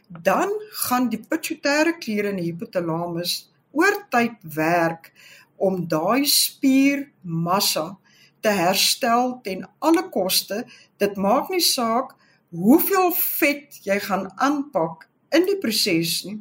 dan 0.08 0.52
gaan 0.86 1.08
die 1.10 1.20
pituitêre 1.20 1.96
klier 1.98 2.30
en 2.30 2.40
die 2.40 2.50
hypothalamus 2.50 3.46
oor 3.76 3.96
tyd 4.10 4.38
werk 4.56 5.12
om 5.56 5.86
daai 5.88 6.26
spiermassa 6.30 7.96
te 8.44 8.52
herstel 8.54 9.38
ten 9.42 9.64
alle 9.80 10.04
koste. 10.12 10.62
Dit 11.00 11.16
maak 11.16 11.50
nie 11.50 11.64
saak 11.64 12.14
hoeveel 12.54 13.10
vet 13.18 13.80
jy 13.84 13.98
gaan 14.04 14.28
aanpak 14.36 15.08
in 15.34 15.48
die 15.48 15.58
proses 15.62 16.20
nie. 16.26 16.38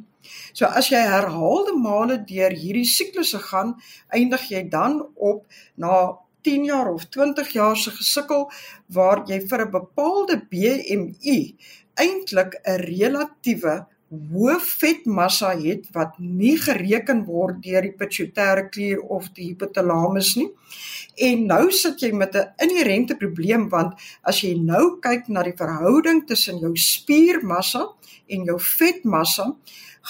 So 0.54 0.66
as 0.66 0.90
jy 0.90 1.00
herhaalde 1.06 1.74
male 1.78 2.18
deur 2.28 2.54
hierdie 2.54 2.86
siklusse 2.88 3.38
gaan, 3.50 3.76
eindig 4.14 4.48
jy 4.50 4.64
dan 4.70 5.00
op 5.14 5.44
na 5.78 6.16
10 6.46 6.66
jaar 6.68 6.92
of 6.92 7.08
20 7.14 7.52
jaar 7.54 7.76
se 7.76 7.90
gesukkel 7.90 8.46
waar 8.86 9.24
jy 9.26 9.40
vir 9.50 9.66
'n 9.66 9.70
bepaalde 9.70 10.36
BMI 10.50 11.56
eintlik 11.96 12.56
'n 12.64 12.80
relatiewe 12.82 13.86
hoë 14.06 14.56
vetmassa 14.62 15.48
het 15.58 15.88
wat 15.94 16.18
nie 16.18 16.54
gereken 16.62 17.24
word 17.26 17.58
deur 17.64 17.82
die 17.82 17.94
pituitêre 17.98 18.68
klier 18.70 19.00
of 19.00 19.32
die 19.34 19.48
hypothalamus 19.50 20.36
nie. 20.38 20.48
En 21.26 21.46
nou 21.48 21.70
sit 21.72 22.00
jy 22.00 22.12
met 22.12 22.36
'n 22.36 22.52
inherente 22.62 23.16
probleem 23.16 23.68
want 23.68 23.94
as 24.22 24.42
jy 24.42 24.54
nou 24.54 25.00
kyk 25.00 25.28
na 25.28 25.42
die 25.42 25.56
verhouding 25.56 26.26
tussen 26.26 26.58
jou 26.58 26.76
spiermassa 26.76 27.88
en 28.28 28.44
jou 28.44 28.58
vetmassa, 28.58 29.56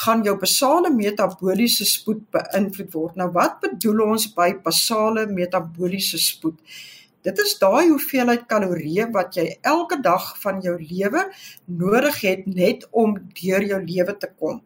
gaan 0.05 0.23
jou 0.23 0.37
basale 0.37 0.91
metaboliese 0.91 1.85
spoed 1.85 2.31
beïnvloed 2.31 2.93
word. 2.93 3.17
Nou 3.17 3.31
wat 3.33 3.61
bedoel 3.61 4.01
ons 4.13 4.27
by 4.35 4.53
basale 4.65 5.27
metaboliese 5.27 6.19
spoed? 6.19 6.59
Dit 7.27 7.41
is 7.43 7.57
daai 7.59 7.89
hoeveelheid 7.89 8.45
kalorieë 8.47 9.09
wat 9.15 9.35
jy 9.35 9.49
elke 9.67 9.97
dag 10.03 10.29
van 10.39 10.61
jou 10.63 10.77
lewe 10.79 11.25
nodig 11.67 12.21
het 12.23 12.45
net 12.47 12.87
om 12.95 13.17
deur 13.41 13.67
jou 13.67 13.81
lewe 13.83 14.15
te 14.15 14.29
kom. 14.39 14.61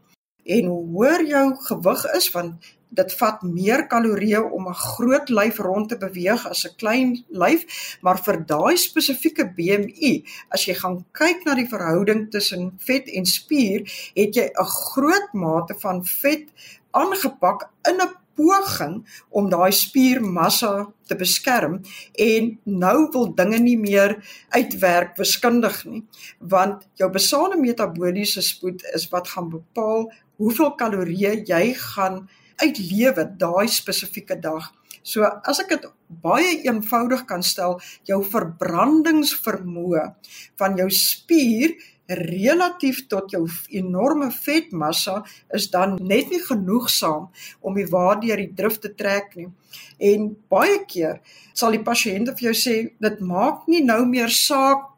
En 0.44 0.68
hoe 0.68 0.82
hoër 0.92 1.24
jou 1.30 1.46
gewig 1.70 2.04
is, 2.18 2.28
want 2.34 2.68
dit 3.00 3.14
vat 3.16 3.40
meer 3.46 3.86
kalorieë 3.88 4.42
om 4.52 4.68
'n 4.68 4.76
groot 4.82 5.30
lyf 5.30 5.58
rond 5.64 5.88
te 5.88 5.96
beweeg 5.96 6.46
as 6.50 6.66
'n 6.66 6.76
klein 6.76 7.24
lyf, 7.28 7.64
maar 8.02 8.18
vir 8.18 8.44
daai 8.44 8.76
spesifieke 8.76 9.48
BMI, 9.56 10.24
as 10.50 10.66
jy 10.66 10.74
gaan 10.74 11.04
kyk 11.12 11.44
na 11.46 11.54
die 11.54 11.68
verhouding 11.68 12.30
tussen 12.30 12.72
vet 12.78 13.08
en 13.08 13.24
spier, 13.24 13.80
het 14.14 14.34
jy 14.34 14.50
'n 14.52 14.64
groot 14.64 15.32
mate 15.32 15.74
van 15.80 16.04
vet 16.04 16.44
aangepak 16.90 17.70
in 17.88 17.96
'n 17.96 18.20
poging 18.38 19.00
om 19.30 19.50
daai 19.52 19.72
spiermassa 19.74 20.72
te 21.10 21.16
beskerm 21.18 21.80
en 22.26 22.50
nou 22.64 22.96
wil 23.14 23.30
dinge 23.34 23.58
nie 23.62 23.76
meer 23.80 24.16
uitwerk 24.54 25.16
wiskundig 25.18 25.82
nie 25.86 26.02
want 26.40 26.86
jou 27.00 27.10
basale 27.12 27.58
metaboliese 27.60 28.44
spoed 28.46 28.84
is 28.94 29.08
wat 29.14 29.32
gaan 29.34 29.50
bepaal 29.52 30.08
hoeveel 30.40 30.74
kalorieë 30.80 31.40
jy 31.48 31.64
gaan 31.78 32.22
uitlewe 32.60 33.24
daai 33.40 33.68
spesifieke 33.72 34.36
dag. 34.40 34.68
So 35.02 35.24
as 35.24 35.60
ek 35.62 35.72
dit 35.74 35.86
baie 36.24 36.58
eenvoudig 36.66 37.24
kan 37.28 37.44
stel, 37.46 37.78
jou 38.08 38.20
verbrandingsvermoë 38.26 40.04
van 40.60 40.76
jou 40.80 40.88
spier 40.92 41.76
relatief 42.10 43.06
tot 43.08 43.30
jou 43.32 43.44
enorme 43.70 44.30
vetmassa 44.34 45.20
is 45.54 45.70
dan 45.70 45.96
net 46.02 46.30
nie 46.30 46.42
genoegsaam 46.42 47.28
om 47.60 47.74
die 47.74 47.88
waardeur 47.90 48.36
die 48.36 48.52
drif 48.56 48.78
te 48.78 48.92
trek 48.94 49.36
nie. 49.36 49.48
En 49.98 50.30
baie 50.50 50.84
keer 50.90 51.20
sal 51.54 51.76
die 51.76 51.84
pasiënte 51.84 52.34
vir 52.38 52.50
jou 52.50 52.56
sê 52.56 52.76
dit 52.98 53.20
maak 53.20 53.66
nie 53.68 53.82
nou 53.84 54.04
meer 54.08 54.32
saak 54.34 54.88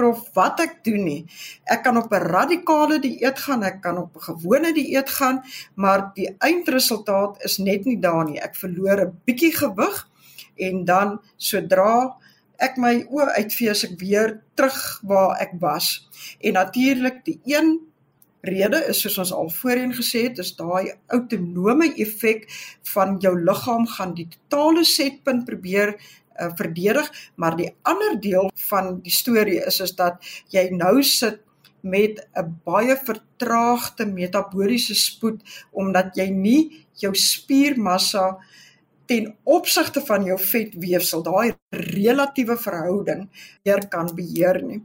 prof 0.00 0.20
wat 0.36 0.62
ek 0.64 0.78
doen 0.86 1.02
nie. 1.04 1.20
Ek 1.68 1.82
kan 1.84 1.96
op 2.00 2.12
'n 2.12 2.24
radikale 2.36 3.00
dieet 3.00 3.38
gaan, 3.38 3.62
ek 3.62 3.80
kan 3.82 3.98
op 3.98 4.16
'n 4.16 4.26
gewone 4.28 4.72
dieet 4.72 5.10
gaan, 5.10 5.42
maar 5.74 6.12
die 6.14 6.28
eindresultaat 6.38 7.44
is 7.44 7.58
net 7.58 7.84
nie 7.84 8.00
daar 8.00 8.24
nie. 8.24 8.40
Ek 8.40 8.54
verloor 8.56 9.00
'n 9.00 9.20
bietjie 9.26 9.52
gewig 9.52 10.08
en 10.56 10.84
dan 10.84 11.20
sodra 11.36 12.16
ek 12.60 12.78
my 12.80 12.94
oë 13.08 13.36
uitvee 13.40 13.70
as 13.72 13.84
ek 13.88 13.96
weer 14.00 14.38
terug 14.58 14.80
waar 15.08 15.38
ek 15.40 15.56
was. 15.62 16.08
En 16.44 16.58
natuurlik 16.58 17.22
die 17.24 17.38
een 17.48 17.78
rede 18.46 18.80
is 18.88 19.02
soos 19.04 19.18
ons 19.20 19.32
al 19.36 19.50
voorheen 19.52 19.92
gesê 19.96 20.26
het, 20.28 20.40
is 20.40 20.54
daai 20.56 20.92
autonome 21.12 21.90
effek 22.00 22.46
van 22.94 23.18
jou 23.20 23.34
liggaam 23.36 23.86
gaan 23.96 24.14
die 24.16 24.28
totale 24.32 24.84
setpunt 24.88 25.44
probeer 25.48 25.94
uh, 25.96 26.48
verdedig, 26.56 27.10
maar 27.36 27.56
die 27.56 27.70
ander 27.82 28.16
deel 28.20 28.50
van 28.70 28.98
die 29.04 29.12
storie 29.12 29.60
is 29.66 29.80
is 29.84 29.96
dat 29.96 30.20
jy 30.54 30.68
nou 30.72 31.02
sit 31.04 31.42
met 31.80 32.20
'n 32.36 32.60
baie 32.64 32.96
vertraagde 32.96 34.04
metaboliese 34.06 34.94
spoed 34.94 35.40
omdat 35.72 36.16
jy 36.16 36.28
nie 36.28 36.86
jou 37.00 37.14
spiermassa 37.14 38.26
uh, 38.28 38.40
ten 39.10 39.32
opsigte 39.42 40.02
van 40.06 40.24
jou 40.28 40.38
vetweefsel 40.38 41.24
daai 41.26 41.54
relatiewe 41.90 42.56
verhouding 42.56 43.26
weer 43.66 43.82
kan 43.90 44.10
beheer 44.14 44.60
nie. 44.62 44.82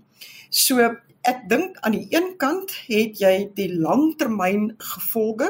So 0.49 0.81
ek 1.25 1.43
dink 1.49 1.77
aan 1.85 1.95
die 1.97 2.05
een 2.13 2.31
kant 2.41 2.71
het 2.85 3.19
jy 3.21 3.33
die 3.57 3.69
langtermyn 3.73 4.67
gevolge 4.91 5.49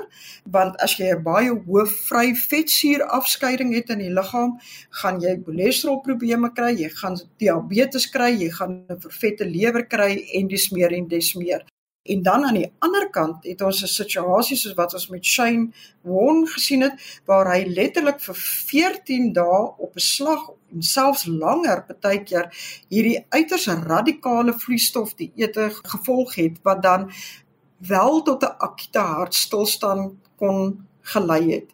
want 0.56 0.80
as 0.86 0.96
jy 1.00 1.12
'n 1.16 1.24
baie 1.24 1.52
hoë 1.68 1.86
vry 2.08 2.28
vetsuur 2.42 3.04
afskeiding 3.20 3.74
het 3.76 3.92
in 3.96 4.00
die 4.00 4.14
liggaam, 4.20 4.58
gaan 5.02 5.20
jy 5.22 5.36
cholesterolprobleme 5.46 6.52
kry, 6.56 6.72
jy 6.84 6.90
gaan 6.90 7.20
diabetes 7.40 8.08
kry, 8.08 8.32
jy 8.44 8.50
gaan 8.50 8.84
'n 8.90 9.00
vervette 9.00 9.46
lewer 9.46 9.86
kry 9.86 10.12
en 10.34 10.48
dis 10.48 10.72
meer 10.72 10.92
en 10.92 11.08
dis 11.08 11.36
meer. 11.36 11.66
En 12.06 12.22
dan 12.22 12.46
aan 12.46 12.54
die 12.54 12.72
ander 12.86 13.10
kant 13.10 13.44
het 13.44 13.62
ons 13.65 13.82
'n 13.82 13.88
situasie 13.88 14.58
soos 14.58 14.74
wat 14.78 14.94
ons 14.94 15.08
met 15.10 15.26
Shane 15.26 15.72
Won 16.02 16.48
gesien 16.48 16.82
het 16.82 17.22
waar 17.26 17.50
hy 17.54 17.65
letterlik 17.65 18.20
vir 18.22 18.36
14 18.36 19.34
dae 19.34 19.62
op 19.78 19.96
'n 19.96 20.00
slag 20.00 20.50
en 20.74 20.82
selfs 20.82 21.26
langer 21.26 21.84
partykeer 21.88 22.46
hierdie 22.89 23.26
uiters 23.30 23.68
radikale 23.68 24.54
vloeistof 24.54 25.15
die 25.15 25.32
ete 25.36 25.70
gevolg 25.82 26.36
het 26.36 26.60
wat 26.63 26.82
dan 26.84 27.12
wel 27.78 28.22
tot 28.22 28.44
'n 28.44 28.56
akute 28.58 29.00
hartstilstand 29.00 30.13
kon 30.36 30.88
gelei 31.02 31.52
het. 31.52 31.70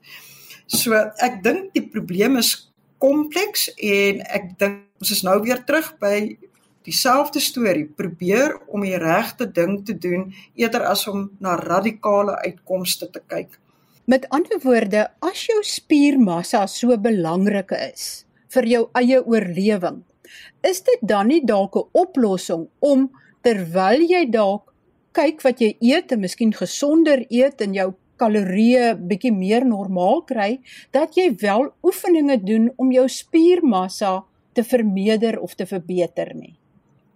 So 0.65 0.93
ek 1.17 1.43
dink 1.43 1.73
die 1.73 1.87
probleem 1.87 2.37
is 2.37 2.71
kompleks 2.97 3.73
en 3.75 4.21
ek 4.21 4.57
dink 4.57 4.77
ons 5.01 5.11
is 5.11 5.21
nou 5.21 5.41
weer 5.41 5.63
terug 5.63 5.97
by 5.97 6.37
dieselfde 6.85 7.39
storie 7.39 7.85
probeer 7.85 8.55
om 8.67 8.85
die 8.85 8.97
regte 8.97 9.47
ding 9.51 9.79
te 9.85 9.93
doen 9.97 10.29
eerder 10.55 10.85
as 10.89 11.07
om 11.07 11.29
na 11.39 11.55
radikale 11.55 12.37
uitkomste 12.45 13.09
te 13.11 13.21
kyk. 13.27 13.59
Met 14.05 14.25
ander 14.29 14.59
woorde, 14.63 15.05
as 15.21 15.45
jou 15.45 15.61
spiermassa 15.63 16.65
so 16.67 16.97
belangrik 16.97 17.71
is 17.77 18.25
vir 18.51 18.67
jou 18.67 18.81
eie 18.99 19.21
oorlewing, 19.23 20.01
is 20.67 20.81
dit 20.83 20.99
dan 21.01 21.27
nie 21.27 21.43
dalk 21.45 21.75
'n 21.75 21.89
oplossing 21.93 22.67
om 22.79 23.09
terwyl 23.41 24.01
jy 24.01 24.25
dalk 24.29 24.73
kyk 25.13 25.41
wat 25.43 25.61
jy 25.61 25.75
eet 25.79 26.11
en 26.11 26.19
miskien 26.19 26.53
gesonder 26.53 27.25
eet 27.29 27.61
en 27.61 27.73
jou 27.73 27.93
kalorieë 28.21 28.95
bietjie 29.09 29.33
meer 29.33 29.65
normaal 29.65 30.21
kry, 30.29 30.61
dat 30.91 31.17
jy 31.17 31.31
wel 31.41 31.71
oefeninge 31.83 32.37
doen 32.45 32.69
om 32.77 32.91
jou 32.91 33.07
spiermassa 33.09 34.23
te 34.53 34.63
vermeerder 34.63 35.39
of 35.39 35.55
te 35.55 35.65
verbeter 35.65 36.35
nie. 36.35 36.60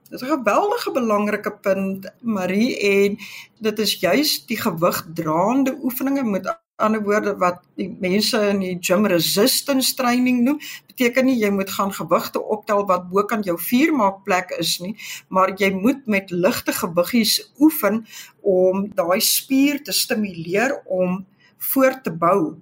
Dit 0.09 0.21
is 0.21 0.27
'n 0.27 0.37
geweldige 0.37 0.91
belangrike 0.91 1.51
punt 1.51 2.11
Marie 2.21 2.77
en 2.79 3.17
dit 3.59 3.79
is 3.79 3.99
juis 3.99 4.45
die 4.45 4.57
gewigdraande 4.57 5.77
oefeninge. 5.81 6.23
Met 6.23 6.59
ander 6.75 7.03
woorde 7.03 7.37
wat 7.37 7.61
die 7.75 7.97
mense 7.99 8.39
in 8.47 8.59
die 8.59 8.77
gym 8.79 9.05
resistance 9.05 9.95
training 9.95 10.43
noem 10.43 10.59
beteken 10.87 11.25
nie 11.25 11.37
jy 11.39 11.49
moet 11.49 11.71
gaan 11.71 11.93
gewigte 11.93 12.41
optel 12.43 12.83
wat 12.89 13.09
bo 13.09 13.23
kan 13.23 13.41
jou 13.47 13.55
vuurmaakplek 13.59 14.51
is 14.59 14.79
nie 14.83 14.95
maar 15.27 15.53
jy 15.55 15.71
moet 15.71 16.05
met 16.05 16.31
ligte 16.31 16.75
gewiggies 16.75 17.37
oefen 17.59 18.03
om 18.41 18.89
daai 18.95 19.21
spier 19.23 19.79
te 19.83 19.95
stimuleer 19.95 20.81
om 20.85 21.25
voort 21.57 22.03
te 22.03 22.11
bou. 22.11 22.59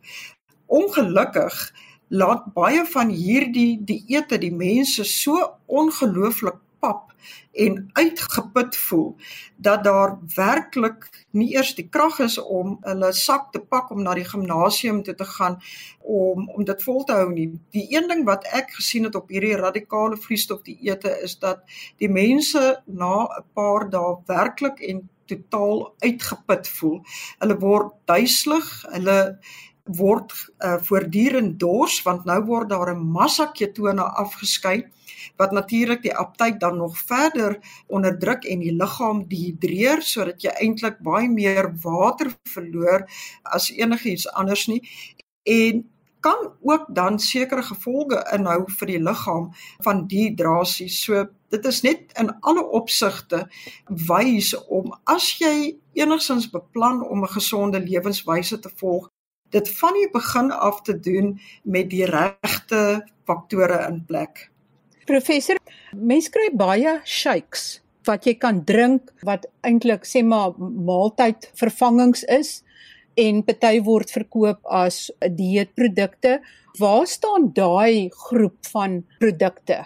Ongelukkig 0.66 1.58
laat 2.08 2.46
baie 2.54 2.86
van 2.86 3.10
hierdie 3.10 3.80
dieete 3.82 4.38
die 4.38 4.54
mense 4.54 5.04
so 5.10 5.42
ongelooflik 5.66 6.62
en 7.54 7.90
uitgeput 7.94 8.76
voel 8.76 9.16
dat 9.58 9.84
daar 9.84 10.18
werklik 10.36 11.10
nie 11.32 11.54
eers 11.56 11.76
die 11.76 11.88
krag 11.90 12.20
is 12.20 12.38
om 12.42 12.78
hulle 12.82 13.12
sak 13.14 13.52
te 13.52 13.60
pak 13.60 13.92
om 13.92 14.04
na 14.04 14.14
die 14.18 14.26
gimnasium 14.26 15.04
toe 15.04 15.16
te 15.16 15.26
gaan 15.26 15.60
om 16.00 16.50
om 16.50 16.66
dit 16.66 16.84
vol 16.84 17.04
te 17.04 17.14
hou 17.14 17.30
nie. 17.32 17.50
Die 17.72 17.88
een 17.96 18.08
ding 18.08 18.26
wat 18.26 18.48
ek 18.52 18.74
gesien 18.78 19.04
het 19.04 19.16
op 19.16 19.30
hierdie 19.30 19.56
radikale 19.60 20.18
vloeistof 20.18 20.62
dieete 20.68 21.14
is 21.24 21.38
dat 21.40 21.64
die 22.02 22.10
mense 22.10 22.82
na 22.86 23.16
'n 23.24 23.44
paar 23.54 23.90
dae 23.90 24.18
werklik 24.28 24.80
en 24.82 25.10
totaal 25.26 25.94
uitgeput 26.00 26.68
voel. 26.68 27.02
Hulle 27.40 27.58
word 27.60 27.94
duiselig, 28.06 28.70
hulle 28.92 29.20
word 29.84 30.32
uh, 30.64 30.78
voortdurend 30.80 31.60
dors 31.60 32.02
want 32.04 32.26
nou 32.26 32.40
word 32.48 32.70
daar 32.70 32.96
'n 32.96 33.04
massa 33.04 33.52
ketone 33.52 34.04
afgeskei 34.04 34.84
wat 35.38 35.52
natuurlik 35.52 36.02
die 36.02 36.16
aptyt 36.16 36.60
dan 36.60 36.78
nog 36.78 36.98
verder 36.98 37.60
onderdruk 37.88 38.44
en 38.46 38.60
die 38.60 38.76
liggaam 38.76 39.28
dehidreer 39.28 40.02
sodat 40.02 40.42
jy 40.42 40.52
eintlik 40.60 41.00
baie 41.00 41.30
meer 41.30 41.74
water 41.84 42.32
verloor 42.48 43.08
as 43.44 43.72
enigiets 43.72 44.28
anders 44.32 44.68
nie 44.68 44.82
en 45.44 45.84
kan 46.24 46.52
ook 46.62 46.86
dan 46.88 47.20
sekere 47.20 47.64
gevolge 47.64 48.24
inhou 48.32 48.64
vir 48.80 48.88
die 48.88 49.00
liggaam 49.04 49.50
van 49.84 50.06
dehydrasie. 50.08 50.88
So 50.90 51.26
dit 51.52 51.66
is 51.66 51.82
net 51.84 52.14
in 52.22 52.32
alle 52.48 52.64
opsigte 52.80 53.42
wys 54.08 54.54
om 54.72 54.94
as 55.04 55.28
jy 55.42 55.76
enigsins 56.00 56.48
beplan 56.54 57.04
om 57.04 57.24
'n 57.24 57.36
gesonde 57.36 57.80
lewenswyse 57.80 58.60
te 58.60 58.72
volg, 58.80 59.10
dit 59.54 59.70
van 59.80 59.94
die 59.98 60.10
begin 60.14 60.52
af 60.52 60.82
te 60.82 60.96
doen 61.00 61.36
met 61.64 61.90
die 61.94 62.06
regte 62.10 63.04
faktore 63.28 63.86
in 63.88 64.02
plek. 64.08 64.50
Professor, 65.06 65.60
mens 65.94 66.30
kry 66.34 66.50
baie 66.58 67.00
shakes 67.06 67.84
wat 68.08 68.26
jy 68.28 68.36
kan 68.40 68.64
drink 68.68 69.12
wat 69.28 69.46
eintlik 69.64 70.08
sê 70.08 70.24
maar 70.28 70.58
maaltyd 70.60 71.48
vervangings 71.60 72.26
is 72.32 72.62
en 73.20 73.44
party 73.48 73.80
word 73.86 74.12
verkoop 74.12 74.60
as 74.66 75.08
dieetprodukte. 75.22 76.40
Waar 76.80 77.08
staan 77.08 77.52
daai 77.54 78.10
groep 78.28 78.58
van 78.74 79.04
produkte? 79.22 79.84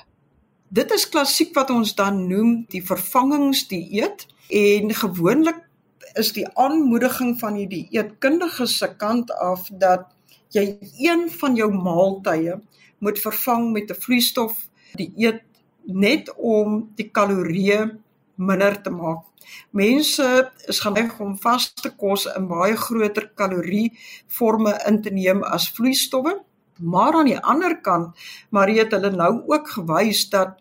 Dit 0.67 0.91
is 0.95 1.07
klassiek 1.09 1.53
wat 1.55 1.69
ons 1.71 1.93
dan 1.95 2.25
noem 2.27 2.63
die 2.71 2.83
vervangingsdieet 2.83 4.25
en 4.47 4.93
gewoonlik 4.95 5.66
is 6.15 6.31
die 6.33 6.45
aanmoediging 6.55 7.39
van 7.39 7.53
die 7.59 7.67
dieetkundige 7.67 8.67
se 8.67 8.87
kant 8.97 9.31
af 9.31 9.67
dat 9.71 10.07
jy 10.55 10.77
een 11.03 11.27
van 11.39 11.55
jou 11.55 11.71
maaltye 11.73 12.59
moet 12.99 13.19
vervang 13.19 13.71
met 13.71 13.91
'n 13.91 14.01
vloeistof 14.01 14.53
die 14.95 15.11
eet 15.15 15.43
net 15.85 16.33
om 16.35 16.91
die 16.95 17.09
kalorieë 17.09 17.97
minder 18.35 18.81
te 18.81 18.89
maak. 18.89 19.23
Mense 19.71 20.51
is 20.67 20.79
geneig 20.79 21.19
om 21.19 21.37
vaste 21.39 21.89
kos 21.95 22.25
in 22.35 22.47
baie 22.47 22.75
groter 22.75 23.31
kalorieforme 23.35 24.73
in 24.87 25.01
te 25.01 25.09
neem 25.09 25.43
as 25.43 25.69
vloeistowwe, 25.71 26.33
maar 26.79 27.13
aan 27.13 27.25
die 27.31 27.39
ander 27.39 27.81
kant, 27.81 28.15
maar 28.49 28.69
het 28.69 28.91
hulle 28.91 29.11
nou 29.11 29.43
ook 29.47 29.69
gewys 29.69 30.29
dat 30.29 30.59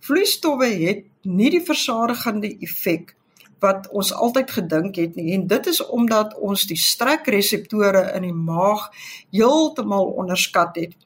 vloeistowwe 0.00 0.66
het 0.66 1.04
nie 1.22 1.50
die 1.50 1.62
versadigende 1.62 2.56
effek 2.60 3.14
wat 3.62 3.88
ons 3.94 4.12
altyd 4.12 4.50
gedink 4.50 4.98
het 5.00 5.16
nie 5.18 5.32
en 5.36 5.46
dit 5.50 5.66
is 5.70 5.80
omdat 5.86 6.34
ons 6.38 6.66
die 6.70 6.78
strekreseptore 6.78 8.02
in 8.16 8.26
die 8.26 8.34
maag 8.34 8.88
heeltemal 9.30 10.12
onderskat 10.22 10.76
het. 10.76 10.96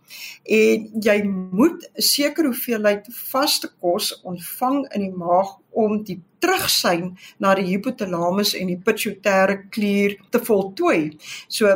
En 0.44 0.88
jy 1.02 1.18
moet 1.28 1.84
'n 1.84 2.02
sekere 2.02 2.52
hoeveelheid 2.52 3.08
vaste 3.12 3.70
kos 3.80 4.20
ontvang 4.22 4.86
in 4.94 5.00
die 5.00 5.16
maag 5.16 5.56
om 5.70 6.02
die 6.04 6.20
terugsyn 6.40 7.16
na 7.38 7.54
die 7.54 7.66
hypothalamus 7.72 8.54
en 8.54 8.66
die 8.66 8.80
pituitêre 8.86 9.68
klier 9.70 10.16
te 10.30 10.38
voltooi. 10.38 11.16
So 11.48 11.66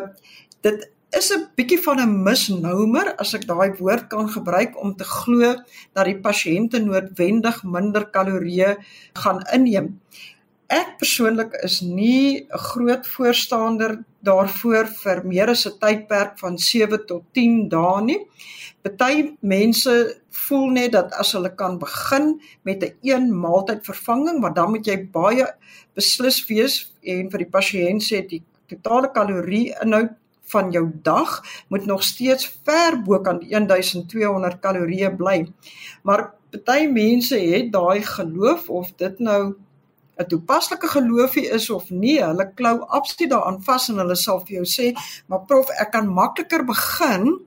dit 0.63 0.91
is 1.19 1.31
'n 1.35 1.49
bietjie 1.57 1.81
van 1.83 1.99
'n 2.01 2.23
misnomer 2.23 3.15
as 3.19 3.35
ek 3.35 3.47
daai 3.47 3.71
woord 3.79 4.07
kan 4.09 4.29
gebruik 4.29 4.73
om 4.83 4.97
te 4.97 5.05
glo 5.05 5.55
dat 5.95 6.05
die 6.05 6.21
pasiënte 6.21 6.79
noodwendig 6.79 7.65
minder 7.65 8.05
kalorieë 8.11 8.77
gaan 9.15 9.41
inneem. 9.53 10.01
Ek 10.71 11.01
persoonlik 11.01 11.57
is 11.67 11.81
nie 11.83 12.47
'n 12.47 12.59
groot 12.71 13.07
voorstander 13.07 14.05
daarvoor 14.23 14.87
vir 15.03 15.23
meer 15.27 15.49
as 15.51 15.67
'n 15.67 15.79
tydperk 15.83 16.39
van 16.39 16.59
7 16.59 17.07
tot 17.07 17.25
10 17.35 17.69
dae 17.69 18.03
nie. 18.03 18.21
Party 18.83 19.35
mense 19.41 20.21
voel 20.31 20.71
net 20.71 20.93
dat 20.93 21.13
as 21.13 21.33
hulle 21.33 21.51
kan 21.55 21.79
begin 21.79 22.41
met 22.63 22.85
'n 22.85 22.95
een 23.03 23.41
maaltyd 23.41 23.85
vervanging, 23.85 24.41
maar 24.41 24.55
dan 24.55 24.71
moet 24.71 24.87
jy 24.87 25.09
baie 25.13 25.47
beslis 25.95 26.47
wees 26.47 26.95
en 27.03 27.31
vir 27.31 27.39
die 27.39 27.51
pasiënt 27.57 28.03
sê 28.03 28.29
die 28.29 28.43
totale 28.69 29.11
kalorie-inhoud 29.11 30.15
van 30.53 30.71
jou 30.71 30.87
dag 31.03 31.43
moet 31.69 31.87
nog 31.87 32.03
steeds 32.03 32.47
ver 32.65 33.03
bo 33.03 33.19
kan 33.19 33.41
1200 33.41 34.61
kalorieë 34.61 35.17
bly. 35.17 35.47
Maar 36.03 36.31
party 36.51 36.87
mense 36.87 37.39
het 37.39 37.73
daai 37.73 38.03
geloof 38.03 38.69
of 38.69 38.93
dit 38.97 39.19
nou 39.19 39.57
'n 40.21 40.29
toepaslike 40.29 40.89
geloofie 40.89 41.49
is 41.49 41.71
of 41.71 41.91
nie, 41.91 42.19
hulle 42.23 42.47
klou 42.55 42.77
absoluut 42.99 43.31
daaraan 43.33 43.63
vas 43.65 43.89
en 43.89 44.01
hulle 44.03 44.17
sal 44.17 44.41
vir 44.45 44.61
jou 44.61 44.67
sê, 44.69 44.93
"Maar 45.29 45.45
prof, 45.49 45.71
ek 45.81 45.93
kan 45.93 46.09
makliker 46.09 46.65
begin 46.65 47.41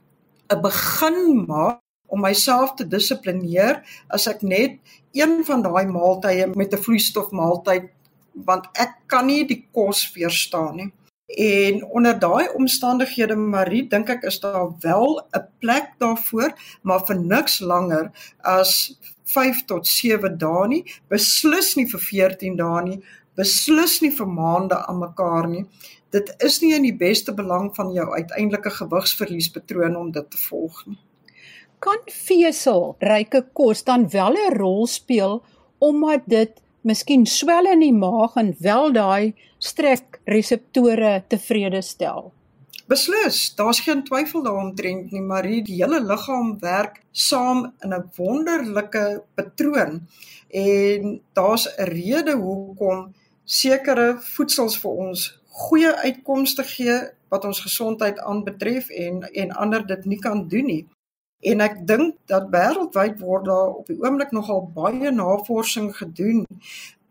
'n 0.50 0.62
begin 0.62 1.46
maak 1.48 1.80
om 2.08 2.22
myself 2.22 2.74
te 2.74 2.88
dissiplineer 2.88 3.84
as 4.10 4.28
ek 4.28 4.42
net 4.42 4.80
een 5.14 5.46
van 5.46 5.62
daai 5.62 5.86
maaltye 5.86 6.48
met 6.56 6.74
'n 6.74 6.84
vloeistof 6.86 7.32
maaltyd 7.32 7.90
want 8.34 8.66
ek 8.74 8.94
kan 9.08 9.26
nie 9.26 9.46
die 9.46 9.68
kos 9.72 10.14
weerstaan 10.14 10.76
nie." 10.76 10.92
En 11.38 11.86
onder 11.86 12.20
daai 12.20 12.48
omstandighede 12.54 13.36
Marie 13.36 13.88
dink 13.88 14.10
ek 14.10 14.24
is 14.24 14.40
daar 14.40 14.70
wel 14.80 15.22
'n 15.32 15.48
plek 15.60 15.94
daarvoor, 15.98 16.54
maar 16.82 17.06
vir 17.06 17.16
niks 17.16 17.60
langer 17.60 18.12
as 18.42 19.00
5 19.26 19.66
tot 19.66 19.88
7 19.88 20.38
dae 20.38 20.68
nie, 20.68 20.84
beslis 21.10 21.76
nie 21.78 21.86
vir 21.92 22.00
14 22.00 22.58
dae 22.60 22.84
nie, 22.88 23.00
beslis 23.38 24.02
nie 24.02 24.12
vir 24.12 24.30
maande 24.30 24.78
aan 24.88 25.00
mekaar 25.02 25.48
nie. 25.50 25.66
Dit 26.14 26.30
is 26.46 26.60
nie 26.62 26.74
in 26.76 26.86
die 26.86 26.98
beste 26.98 27.34
belang 27.34 27.72
van 27.76 27.94
jou 27.94 28.06
uiteindelike 28.14 28.70
gewigsverliespatroon 28.70 29.96
om 29.98 30.12
dit 30.14 30.30
te 30.30 30.38
volg 30.50 30.84
nie. 30.86 31.00
Kan 31.84 32.00
vesel 32.08 32.94
ryke 33.04 33.42
kos 33.58 33.84
dan 33.84 34.08
wel 34.10 34.38
'n 34.38 34.54
rol 34.58 34.88
speel 34.88 35.44
omdat 35.80 36.22
dit 36.28 36.62
miskien 36.82 37.26
swel 37.26 37.66
in 37.72 37.80
die 37.80 37.94
maag 37.96 38.36
en 38.36 38.56
wel 38.60 38.94
daai 38.94 39.34
strek 39.60 40.22
reseptore 40.26 41.24
tevrede 41.28 41.82
stel? 41.82 42.32
Beslis, 42.94 43.56
daar's 43.58 43.80
geen 43.82 44.04
twyfel 44.06 44.44
daaromtrent 44.46 45.12
nie, 45.12 45.22
maar 45.26 45.48
die 45.50 45.80
hele 45.80 45.98
liggaam 46.04 46.52
werk 46.62 47.00
saam 47.12 47.64
in 47.82 47.94
'n 47.94 48.10
wonderlike 48.18 49.24
patroon. 49.36 49.94
En 50.50 51.22
daar's 51.34 51.66
'n 51.68 51.90
rede 51.90 52.36
hoekom 52.38 53.14
sekere 53.44 54.18
voedsels 54.34 54.78
vir 54.82 54.92
ons 54.92 55.42
goeie 55.48 55.94
uitkomste 56.06 56.64
gee 56.64 56.98
wat 57.30 57.46
ons 57.46 57.62
gesondheid 57.62 58.20
aanbetref 58.20 58.90
en 58.90 59.22
en 59.34 59.52
ander 59.52 59.88
dit 59.88 60.06
nie 60.06 60.20
kan 60.20 60.48
doen 60.48 60.66
nie. 60.66 60.86
En 61.40 61.62
ek 61.62 61.88
dink 61.88 62.16
dat 62.26 62.50
wêreldwyd 62.52 63.20
word 63.20 63.46
daar 63.46 63.70
op 63.70 63.88
die 63.88 64.02
oomblik 64.04 64.32
nogal 64.32 64.72
baie 64.74 65.12
navorsing 65.12 65.96
gedoen 65.98 66.46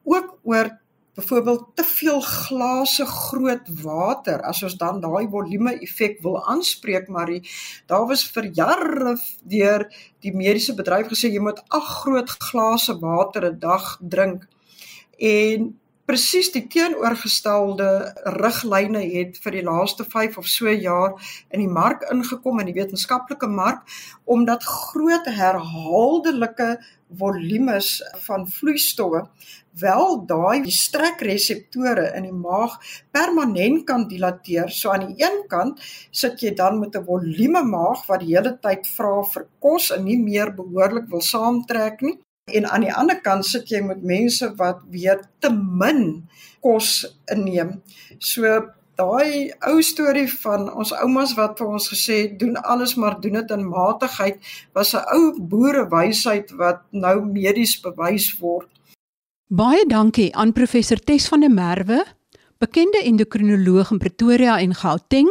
ook 0.05 0.38
oor 0.42 0.82
byvoorbeeld 1.14 1.64
te 1.75 1.85
veel 1.85 2.20
glase 2.20 3.07
groot 3.07 3.68
water 3.83 4.40
as 4.48 4.62
ons 4.62 4.77
dan 4.81 5.01
daai 5.01 5.29
volume 5.29 5.75
effek 5.85 6.22
wil 6.25 6.38
aanspreek 6.48 7.09
maar 7.09 7.29
daar 7.87 8.07
was 8.09 8.25
vir 8.33 8.48
jare 8.57 9.16
deur 9.42 9.87
die 10.25 10.33
mediese 10.33 10.75
bedryf 10.79 11.12
gesê 11.12 11.29
jy 11.29 11.42
moet 11.44 11.61
8 11.68 11.92
groot 12.01 12.35
glase 12.48 12.98
water 13.01 13.51
'n 13.51 13.59
dag 13.59 13.98
drink. 14.01 14.48
En 15.18 15.79
presies 16.05 16.51
die 16.53 16.64
teenoorgestelde 16.66 17.88
riglyne 18.37 19.03
het 19.14 19.38
vir 19.44 19.55
die 19.57 19.64
laaste 19.64 20.05
5 20.05 20.38
of 20.42 20.48
so 20.51 20.70
jaar 20.70 21.14
in 21.51 21.62
die 21.62 21.70
mark 21.70 22.03
ingekom 22.11 22.61
in 22.61 22.68
die 22.72 22.77
wetenskaplike 22.77 23.46
mark 23.46 23.87
omdat 24.25 24.64
groot 24.64 25.29
herhaaldelike 25.38 26.68
volumes 27.18 28.03
van 28.27 28.46
vloeistowwe 28.48 29.27
wel 29.81 30.18
daai 30.29 30.70
strekreseptore 30.70 32.11
in 32.16 32.27
die 32.29 32.35
maag 32.37 32.77
permanent 33.14 33.87
kan 33.88 34.05
dilateer. 34.09 34.68
So 34.70 34.92
aan 34.92 35.07
die 35.09 35.25
een 35.25 35.44
kant 35.48 35.81
sit 36.11 36.40
jy 36.42 36.55
dan 36.55 36.79
met 36.81 36.96
'n 36.96 37.05
volume 37.05 37.62
maag 37.62 38.07
wat 38.07 38.20
die 38.20 38.35
hele 38.37 38.59
tyd 38.61 38.87
vra 38.87 39.22
vir 39.22 39.46
kos 39.61 39.90
en 39.90 40.05
nie 40.05 40.18
meer 40.18 40.55
behoorlik 40.55 41.09
wil 41.09 41.20
saamtrek 41.20 42.01
nie. 42.01 42.18
En 42.53 42.66
aan 42.66 42.81
die 42.81 42.92
ander 42.92 43.20
kant 43.20 43.46
sit 43.46 43.68
jy 43.70 43.81
met 43.81 44.03
mense 44.03 44.55
wat 44.57 44.81
weer 44.90 45.20
te 45.38 45.51
min 45.51 46.29
kos 46.61 47.07
inneem. 47.27 47.83
So 48.18 48.72
daai 48.96 49.50
ou 49.68 49.81
storie 49.83 50.28
van 50.42 50.68
ons 50.72 50.92
oumas 50.92 51.35
wat 51.38 51.59
vir 51.59 51.66
ons 51.66 51.88
gesê 51.92 52.16
het 52.26 52.38
doen 52.40 52.57
alles 52.57 52.94
maar 52.94 53.20
doen 53.20 53.40
dit 53.40 53.50
in 53.50 53.68
matigheid 53.68 54.38
was 54.74 54.94
'n 54.94 55.05
ou 55.16 55.33
boerewysheid 55.38 56.50
wat 56.50 56.83
nou 56.90 57.24
medies 57.24 57.81
bewys 57.81 58.38
word. 58.38 58.68
Baie 59.48 59.85
dankie 59.87 60.35
aan 60.35 60.52
professor 60.52 60.96
Tes 60.96 61.28
van 61.28 61.40
der 61.40 61.50
Merwe, 61.50 62.05
bekende 62.59 63.02
endokrinoloog 63.05 63.90
in 63.90 63.98
Pretoria 63.98 64.59
en 64.59 64.74
Gauteng. 64.74 65.28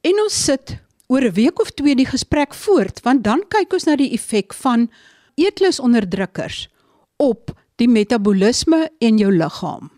En 0.00 0.20
ons 0.22 0.44
sit 0.44 0.78
oor 1.06 1.22
'n 1.22 1.32
week 1.32 1.60
of 1.60 1.70
twee 1.70 1.94
die 1.94 2.06
gesprek 2.06 2.54
voort 2.54 3.00
want 3.02 3.24
dan 3.24 3.42
kyk 3.48 3.72
ons 3.72 3.84
na 3.84 3.96
die 3.96 4.12
effek 4.12 4.54
van 4.54 4.90
eetlusonderdrukkers 5.34 6.68
op 7.16 7.50
die 7.76 7.88
metabolisme 7.88 8.90
in 8.98 9.18
jou 9.18 9.32
liggaam 9.32 9.90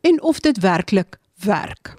en 0.00 0.22
of 0.22 0.40
dit 0.40 0.58
werklik 0.60 1.18
werk. 1.44 1.96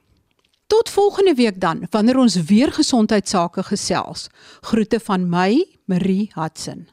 Tot 0.68 0.90
volgende 0.90 1.34
week 1.34 1.60
dan 1.62 1.88
wanneer 1.90 2.18
ons 2.18 2.36
weer 2.36 2.72
gesondheidsake 2.72 3.64
gesels. 3.64 4.28
Groete 4.62 5.00
van 5.00 5.30
my, 5.30 5.66
Marie 5.86 6.32
Hudson. 6.34 6.88